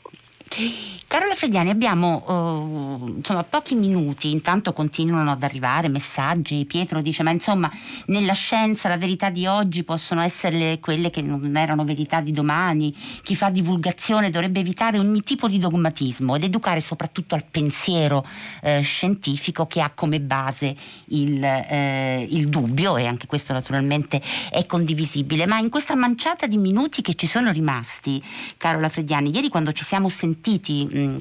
Carola 1.06 1.34
Frediani, 1.34 1.70
abbiamo 1.70 2.24
uh, 2.26 3.16
insomma, 3.16 3.42
pochi 3.44 3.74
minuti, 3.74 4.30
intanto 4.30 4.72
continuano 4.72 5.30
ad 5.30 5.42
arrivare 5.42 5.88
messaggi, 5.88 6.64
Pietro 6.64 7.02
dice 7.02 7.22
ma 7.22 7.30
insomma 7.30 7.70
nella 8.06 8.32
scienza 8.32 8.88
la 8.88 8.96
verità 8.96 9.30
di 9.30 9.46
oggi 9.46 9.84
possono 9.84 10.22
essere 10.22 10.80
quelle 10.80 11.10
che 11.10 11.22
non 11.22 11.56
erano 11.56 11.84
verità 11.84 12.20
di 12.20 12.32
domani, 12.32 12.94
chi 13.22 13.36
fa 13.36 13.50
divulgazione 13.50 14.30
dovrebbe 14.30 14.60
evitare 14.60 14.98
ogni 14.98 15.22
tipo 15.22 15.48
di 15.48 15.58
dogmatismo 15.58 16.34
ed 16.34 16.44
educare 16.44 16.80
soprattutto 16.80 17.34
al 17.34 17.44
pensiero 17.48 18.26
eh, 18.62 18.80
scientifico 18.80 19.66
che 19.66 19.80
ha 19.80 19.90
come 19.94 20.20
base 20.20 20.74
il, 21.06 21.42
eh, 21.44 22.26
il 22.28 22.48
dubbio 22.48 22.96
e 22.96 23.06
anche 23.06 23.26
questo 23.26 23.52
naturalmente 23.52 24.20
è 24.50 24.66
condivisibile, 24.66 25.46
ma 25.46 25.58
in 25.58 25.68
questa 25.68 25.94
manciata 25.94 26.46
di 26.46 26.56
minuti 26.56 27.02
che 27.02 27.14
ci 27.14 27.26
sono 27.26 27.52
rimasti, 27.52 28.22
Carola 28.56 28.88
Frediani, 28.88 29.32
ieri 29.32 29.48
quando 29.48 29.70
ci 29.72 29.84
siamo 29.84 30.08
sentiti 30.08 30.43
sentiti 30.44 30.87
mm, 30.92 31.16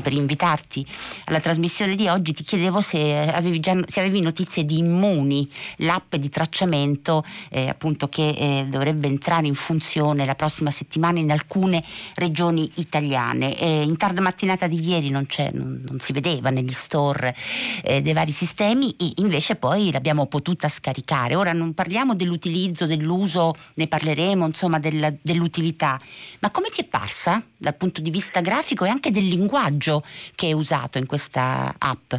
per 0.00 0.12
invitarti 0.12 0.86
alla 1.24 1.40
trasmissione 1.40 1.96
di 1.96 2.06
oggi, 2.06 2.32
ti 2.32 2.44
chiedevo 2.44 2.80
se 2.80 3.28
avevi, 3.28 3.58
già, 3.58 3.76
se 3.86 3.98
avevi 3.98 4.20
notizie 4.20 4.64
di 4.64 4.78
Immuni, 4.78 5.50
l'app 5.78 6.14
di 6.14 6.28
tracciamento 6.28 7.24
eh, 7.50 7.68
appunto 7.68 8.08
che 8.08 8.28
eh, 8.28 8.66
dovrebbe 8.68 9.08
entrare 9.08 9.48
in 9.48 9.56
funzione 9.56 10.24
la 10.24 10.36
prossima 10.36 10.70
settimana 10.70 11.18
in 11.18 11.32
alcune 11.32 11.82
regioni 12.14 12.70
italiane. 12.76 13.58
Eh, 13.58 13.82
in 13.82 13.96
tarda 13.96 14.20
mattinata 14.20 14.68
di 14.68 14.80
ieri 14.88 15.10
non, 15.10 15.26
non, 15.52 15.84
non 15.88 15.98
si 15.98 16.12
vedeva 16.12 16.50
negli 16.50 16.72
store 16.72 17.34
eh, 17.82 18.00
dei 18.00 18.12
vari 18.12 18.30
sistemi 18.30 18.94
invece 19.16 19.56
poi 19.56 19.90
l'abbiamo 19.90 20.26
potuta 20.26 20.68
scaricare. 20.68 21.34
Ora 21.34 21.52
non 21.52 21.74
parliamo 21.74 22.14
dell'utilizzo, 22.14 22.86
dell'uso, 22.86 23.56
ne 23.74 23.88
parleremo, 23.88 24.46
insomma 24.46 24.78
della, 24.78 25.12
dell'utilità, 25.20 26.00
ma 26.40 26.50
come 26.50 26.68
ti 26.68 26.82
è 26.82 26.84
parsa 26.84 27.42
dal 27.56 27.74
punto 27.74 28.00
di 28.00 28.10
vista 28.10 28.40
grafico? 28.40 28.67
Grafico 28.68 28.84
e 28.84 28.88
anche 28.88 29.10
del 29.10 29.26
linguaggio 29.26 30.02
che 30.34 30.48
è 30.48 30.52
usato 30.52 30.98
in 30.98 31.06
questa 31.06 31.74
app. 31.78 32.12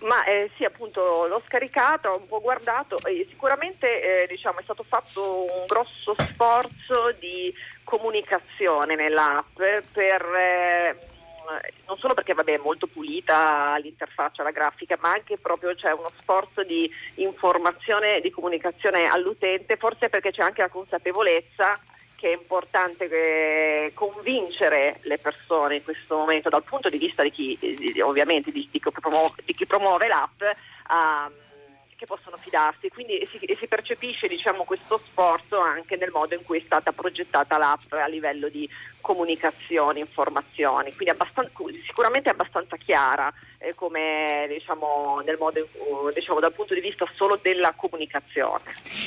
Ma 0.00 0.22
eh, 0.24 0.50
sì, 0.56 0.64
appunto 0.64 1.26
l'ho 1.26 1.42
scaricato, 1.46 2.10
ho 2.10 2.18
un 2.18 2.26
po' 2.26 2.40
guardato 2.40 2.98
e 3.06 3.26
sicuramente 3.30 4.22
eh, 4.22 4.26
diciamo, 4.26 4.58
è 4.58 4.62
stato 4.62 4.84
fatto 4.86 5.44
un 5.44 5.64
grosso 5.66 6.14
sforzo 6.18 7.14
di 7.18 7.52
comunicazione 7.84 8.96
nell'app 8.96 9.56
per, 9.56 10.22
eh, 10.36 10.96
non 11.86 11.96
solo 11.96 12.12
perché 12.12 12.34
vabbè, 12.34 12.52
è 12.52 12.60
molto 12.62 12.86
pulita 12.86 13.78
l'interfaccia, 13.78 14.42
la 14.42 14.50
grafica, 14.50 14.98
ma 15.00 15.10
anche 15.10 15.38
proprio 15.38 15.74
c'è 15.74 15.92
uno 15.92 16.10
sforzo 16.16 16.62
di 16.64 16.90
informazione, 17.14 18.20
di 18.20 18.30
comunicazione 18.30 19.06
all'utente, 19.08 19.78
forse 19.78 20.10
perché 20.10 20.32
c'è 20.32 20.42
anche 20.42 20.60
la 20.60 20.68
consapevolezza 20.68 21.72
che 22.24 22.32
è 22.32 22.36
importante 22.40 23.04
eh, 23.10 23.92
convincere 23.92 24.98
le 25.02 25.18
persone 25.18 25.76
in 25.76 25.84
questo 25.84 26.16
momento 26.16 26.48
dal 26.48 26.62
punto 26.62 26.88
di 26.88 26.96
vista 26.96 27.22
di 27.22 27.30
chi 27.30 27.58
ovviamente 28.00 28.50
di, 28.50 28.66
di, 28.70 28.80
di, 29.44 29.52
chi 29.52 29.66
promuove, 29.66 30.06
l'app 30.06 30.40
a, 30.84 31.30
che 32.04 32.06
possono 32.06 32.36
fidarsi 32.36 32.88
quindi 32.88 33.26
si, 33.30 33.40
si 33.54 33.66
percepisce 33.66 34.28
diciamo, 34.28 34.64
questo 34.64 34.98
sforzo 34.98 35.58
anche 35.58 35.96
nel 35.96 36.10
modo 36.12 36.34
in 36.34 36.42
cui 36.44 36.58
è 36.58 36.62
stata 36.64 36.92
progettata 36.92 37.56
l'app 37.58 37.92
a 37.92 38.06
livello 38.06 38.48
di 38.48 38.68
comunicazione, 39.04 39.98
informazioni, 39.98 40.88
quindi 40.94 41.10
abbastanza, 41.10 41.52
sicuramente 41.84 42.30
abbastanza 42.30 42.76
chiara 42.76 43.30
eh, 43.58 43.74
come 43.74 44.46
diciamo, 44.48 45.14
modo, 45.38 45.68
diciamo, 46.14 46.40
dal 46.40 46.54
punto 46.54 46.72
di 46.72 46.80
vista 46.80 47.06
solo 47.14 47.38
della 47.40 47.74
comunicazione. 47.76 48.62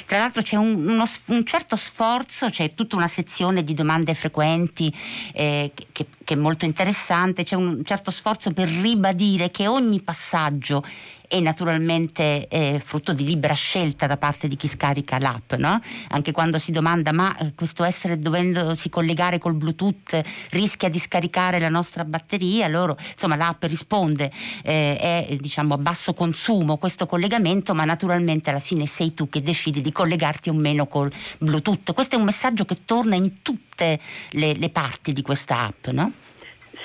Tra 0.05 0.19
l'altro 0.19 0.43
c'è 0.43 0.55
un, 0.55 0.87
uno, 0.87 1.03
un 1.29 1.45
certo 1.45 1.75
sforzo, 1.75 2.47
c'è 2.47 2.75
tutta 2.75 2.95
una 2.95 3.07
sezione 3.07 3.63
di 3.63 3.73
domande 3.73 4.13
frequenti 4.13 4.95
eh, 5.33 5.71
che, 5.91 6.05
che 6.23 6.33
è 6.35 6.37
molto 6.37 6.65
interessante, 6.65 7.43
c'è 7.43 7.55
un 7.55 7.83
certo 7.83 8.11
sforzo 8.11 8.53
per 8.53 8.67
ribadire 8.67 9.49
che 9.49 9.65
ogni 9.65 10.01
passaggio 10.01 10.83
è 11.27 11.39
naturalmente 11.39 12.47
eh, 12.47 12.81
frutto 12.83 13.13
di 13.13 13.25
libera 13.25 13.53
scelta 13.53 14.07
da 14.07 14.17
parte 14.17 14.47
di 14.47 14.55
chi 14.55 14.67
scarica 14.67 15.19
l'app, 15.19 15.53
no? 15.53 15.81
anche 16.09 16.31
quando 16.31 16.57
si 16.57 16.71
domanda 16.71 17.11
ma 17.11 17.37
eh, 17.37 17.53
questo 17.53 17.83
essere 17.83 18.17
dovendosi 18.17 18.89
collegare 18.89 19.37
col 19.37 19.53
Bluetooth 19.53 20.21
rischia 20.51 20.89
di 20.89 20.99
scaricare 20.99 21.59
la 21.59 21.69
nostra 21.69 22.05
batteria, 22.05 22.67
loro, 22.67 22.97
insomma 23.11 23.35
l'app 23.35 23.63
risponde 23.63 24.31
eh, 24.63 24.97
è 24.97 25.35
diciamo 25.39 25.73
a 25.73 25.77
basso 25.77 26.13
consumo 26.13 26.77
questo 26.77 27.05
collegamento, 27.05 27.73
ma 27.73 27.85
naturalmente 27.85 28.49
alla 28.49 28.59
fine 28.59 28.85
sei 28.85 29.13
tu 29.13 29.29
che 29.29 29.41
decidi 29.41 29.81
di 29.81 29.91
collegarti 29.91 30.49
o 30.49 30.53
meno 30.53 30.87
col 30.87 31.11
Bluetooth. 31.37 31.93
Questo 31.93 32.15
è 32.15 32.19
un 32.19 32.25
messaggio 32.25 32.65
che 32.65 32.77
torna 32.85 33.15
in 33.15 33.41
tutte 33.41 33.99
le, 34.31 34.53
le 34.53 34.69
parti 34.69 35.13
di 35.13 35.21
questa 35.21 35.65
app, 35.65 35.87
no? 35.87 36.11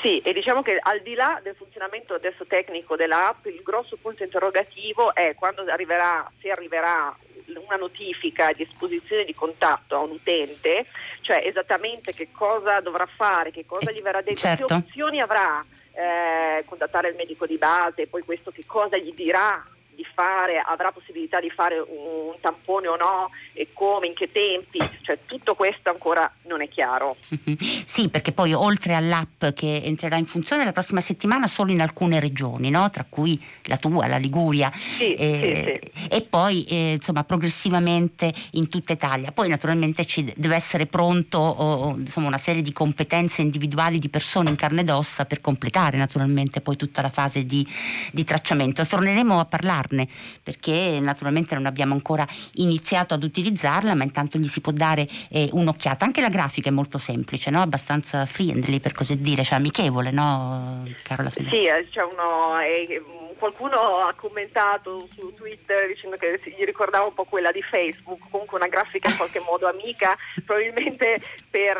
Sì, 0.02 0.18
e 0.18 0.32
diciamo 0.32 0.62
che 0.62 0.80
al 0.82 1.00
di 1.00 1.14
là 1.14 1.38
del 1.44 1.54
funzionamento 1.54 2.16
adesso 2.16 2.44
tecnico 2.44 2.96
dell'app, 2.96 3.46
il 3.46 3.62
grosso 3.62 3.96
punto 4.02 4.24
interrogativo 4.24 5.14
è 5.14 5.36
quando 5.36 5.62
arriverà, 5.62 6.28
se 6.40 6.50
arriverà 6.50 7.16
una 7.46 7.76
notifica 7.76 8.50
di 8.50 8.64
esposizione 8.64 9.24
di 9.24 9.32
contatto 9.32 9.94
a 9.94 10.00
un 10.00 10.10
utente, 10.10 10.86
cioè 11.20 11.40
esattamente 11.46 12.12
che 12.12 12.32
cosa 12.32 12.80
dovrà 12.80 13.06
fare, 13.06 13.52
che 13.52 13.64
cosa 13.64 13.92
gli 13.92 14.02
verrà 14.02 14.22
detto, 14.22 14.38
certo. 14.38 14.66
che 14.66 14.74
opzioni 14.74 15.20
avrà, 15.20 15.64
eh, 15.92 16.64
contattare 16.64 17.10
il 17.10 17.14
medico 17.14 17.46
di 17.46 17.56
base, 17.56 18.08
poi 18.08 18.22
questo 18.22 18.50
che 18.50 18.64
cosa 18.66 18.96
gli 18.96 19.14
dirà 19.14 19.62
di 19.94 20.06
fare, 20.14 20.58
avrà 20.58 20.90
possibilità 20.92 21.40
di 21.40 21.50
fare 21.50 21.78
un 21.78 22.34
tampone 22.40 22.88
o 22.88 22.96
no 22.96 23.30
e 23.52 23.68
come, 23.72 24.06
in 24.06 24.14
che 24.14 24.30
tempi, 24.30 24.78
cioè 25.02 25.18
tutto 25.26 25.54
questo 25.54 25.90
ancora 25.90 26.30
non 26.42 26.62
è 26.62 26.68
chiaro. 26.68 27.16
Sì, 27.84 28.08
perché 28.08 28.32
poi 28.32 28.54
oltre 28.54 28.94
all'app 28.94 29.46
che 29.54 29.82
entrerà 29.84 30.16
in 30.16 30.24
funzione 30.24 30.64
la 30.64 30.72
prossima 30.72 31.00
settimana 31.00 31.46
solo 31.46 31.72
in 31.72 31.82
alcune 31.82 32.20
regioni, 32.20 32.70
no? 32.70 32.88
tra 32.90 33.04
cui 33.06 33.40
la 33.64 33.76
tua, 33.76 34.06
la 34.06 34.16
Liguria, 34.16 34.70
sì, 34.72 35.12
eh, 35.14 35.78
sì, 35.82 36.00
sì. 36.00 36.08
e 36.08 36.22
poi 36.22 36.64
eh, 36.64 36.92
insomma 36.92 37.24
progressivamente 37.24 38.32
in 38.52 38.68
tutta 38.68 38.94
Italia. 38.94 39.30
Poi 39.32 39.48
naturalmente 39.48 40.06
ci 40.06 40.32
deve 40.34 40.54
essere 40.54 40.86
pronto 40.86 41.38
oh, 41.38 41.96
insomma, 41.96 42.28
una 42.28 42.38
serie 42.38 42.62
di 42.62 42.72
competenze 42.72 43.42
individuali 43.42 43.98
di 43.98 44.08
persone 44.08 44.48
in 44.48 44.56
carne 44.56 44.80
ed 44.80 44.90
ossa 44.90 45.26
per 45.26 45.40
completare 45.42 45.98
naturalmente 45.98 46.62
poi 46.62 46.76
tutta 46.76 47.02
la 47.02 47.10
fase 47.10 47.44
di, 47.44 47.66
di 48.10 48.24
tracciamento. 48.24 48.86
Torneremo 48.86 49.38
a 49.38 49.44
parlarne 49.44 49.81
parlarne 49.82 50.08
perché 50.42 50.98
naturalmente 51.00 51.54
non 51.54 51.66
abbiamo 51.66 51.94
ancora 51.94 52.26
iniziato 52.54 53.14
ad 53.14 53.22
utilizzarla 53.22 53.94
ma 53.94 54.04
intanto 54.04 54.38
gli 54.38 54.46
si 54.46 54.60
può 54.60 54.72
dare 54.72 55.08
eh, 55.30 55.48
un'occhiata 55.52 56.04
anche 56.04 56.20
la 56.20 56.28
grafica 56.28 56.68
è 56.68 56.72
molto 56.72 56.98
semplice 56.98 57.50
no? 57.50 57.60
abbastanza 57.60 58.24
friendly 58.26 58.80
per 58.80 58.92
così 58.92 59.18
dire 59.18 59.44
cioè 59.44 59.58
amichevole 59.58 60.10
no 60.10 60.86
Carola? 61.02 61.30
Sì, 61.30 61.64
eh, 61.64 61.86
c'è 61.90 62.02
uno 62.02 62.58
eh, 62.60 63.02
qualcuno 63.42 64.06
ha 64.06 64.14
commentato 64.14 65.04
su 65.18 65.34
Twitter 65.34 65.88
dicendo 65.88 66.16
che 66.16 66.40
gli 66.44 66.62
ricordava 66.62 67.06
un 67.06 67.14
po' 67.14 67.24
quella 67.24 67.50
di 67.50 67.60
Facebook, 67.60 68.30
comunque 68.30 68.56
una 68.56 68.68
grafica 68.68 69.08
in 69.08 69.16
qualche 69.16 69.40
modo 69.40 69.66
amica, 69.66 70.16
probabilmente 70.46 71.20
per 71.50 71.76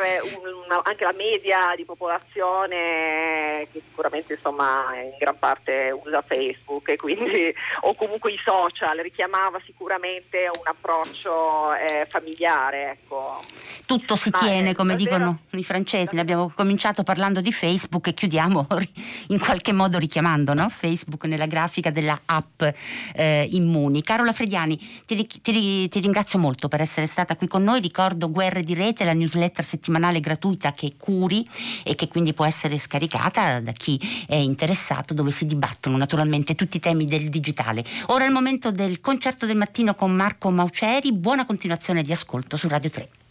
una, 0.65 0.81
anche 0.83 1.05
la 1.05 1.13
media 1.13 1.73
di 1.77 1.85
popolazione 1.85 3.65
che 3.71 3.81
sicuramente 3.87 4.33
insomma 4.33 4.91
in 5.01 5.15
gran 5.17 5.39
parte 5.39 5.97
usa 6.03 6.21
Facebook 6.21 6.89
e 6.89 6.97
quindi, 6.97 7.55
o 7.81 7.95
comunque 7.95 8.33
i 8.33 8.37
social, 8.37 8.97
richiamava 8.97 9.61
sicuramente 9.63 10.49
un 10.53 10.65
approccio 10.65 11.75
eh, 11.75 12.05
familiare. 12.09 12.91
Ecco. 12.91 13.39
Tutto 13.85 14.17
si 14.17 14.31
Ma 14.31 14.39
tiene, 14.39 14.71
è, 14.71 14.75
come 14.75 14.97
dicono 14.97 15.43
i 15.51 15.63
francesi, 15.63 16.15
ne 16.15 16.21
abbiamo 16.21 16.51
cominciato 16.53 17.03
parlando 17.03 17.39
di 17.39 17.53
Facebook 17.53 18.07
e 18.07 18.13
chiudiamo 18.13 18.67
in 19.29 19.39
qualche 19.39 19.71
modo 19.71 19.97
richiamando 19.97 20.53
no? 20.53 20.67
Facebook 20.67 21.23
nella 21.23 21.51
grafica 21.53 21.91
della 21.91 22.19
app 22.25 22.63
eh, 23.13 23.47
Immuni. 23.51 24.01
Carola 24.01 24.33
Frediani, 24.33 24.77
ti, 25.05 25.27
ti, 25.41 25.87
ti, 25.87 25.99
ringrazio 25.99 26.39
molto 26.39 26.67
per 26.67 26.81
essere 26.81 27.05
stata 27.05 27.35
qui 27.35 27.47
con 27.47 27.63
noi. 27.63 27.79
Ricordo 27.79 28.31
Guerre 28.31 28.63
di 28.63 28.73
Rete, 28.73 29.05
la 29.05 29.13
newsletter 29.13 29.63
settimanale 29.63 30.19
gratuita 30.19 30.73
che 30.73 30.93
curi 30.97 31.47
e 31.83 31.95
che 31.95 32.07
quindi 32.07 32.33
può 32.33 32.45
essere 32.45 32.77
scaricata 32.77 33.59
da 33.59 33.71
chi 33.71 33.99
è 34.27 34.35
interessato, 34.35 35.13
dove 35.13 35.29
si 35.31 35.45
dibattono 35.45 35.95
naturalmente 35.95 36.55
tutti 36.55 36.77
i 36.77 36.79
temi 36.79 37.05
del 37.05 37.29
digitale. 37.29 37.83
Ora 38.07 38.23
è 38.23 38.27
il 38.27 38.33
momento 38.33 38.71
del 38.71 38.99
concerto 38.99 39.45
del 39.45 39.57
mattino 39.57 39.93
con 39.93 40.11
Marco 40.11 40.49
Mauceri. 40.49 41.13
Buona 41.13 41.45
continuazione 41.45 42.01
di 42.01 42.11
ascolto 42.11 42.57
su 42.57 42.67
Radio 42.67 42.89
3. 42.89 43.22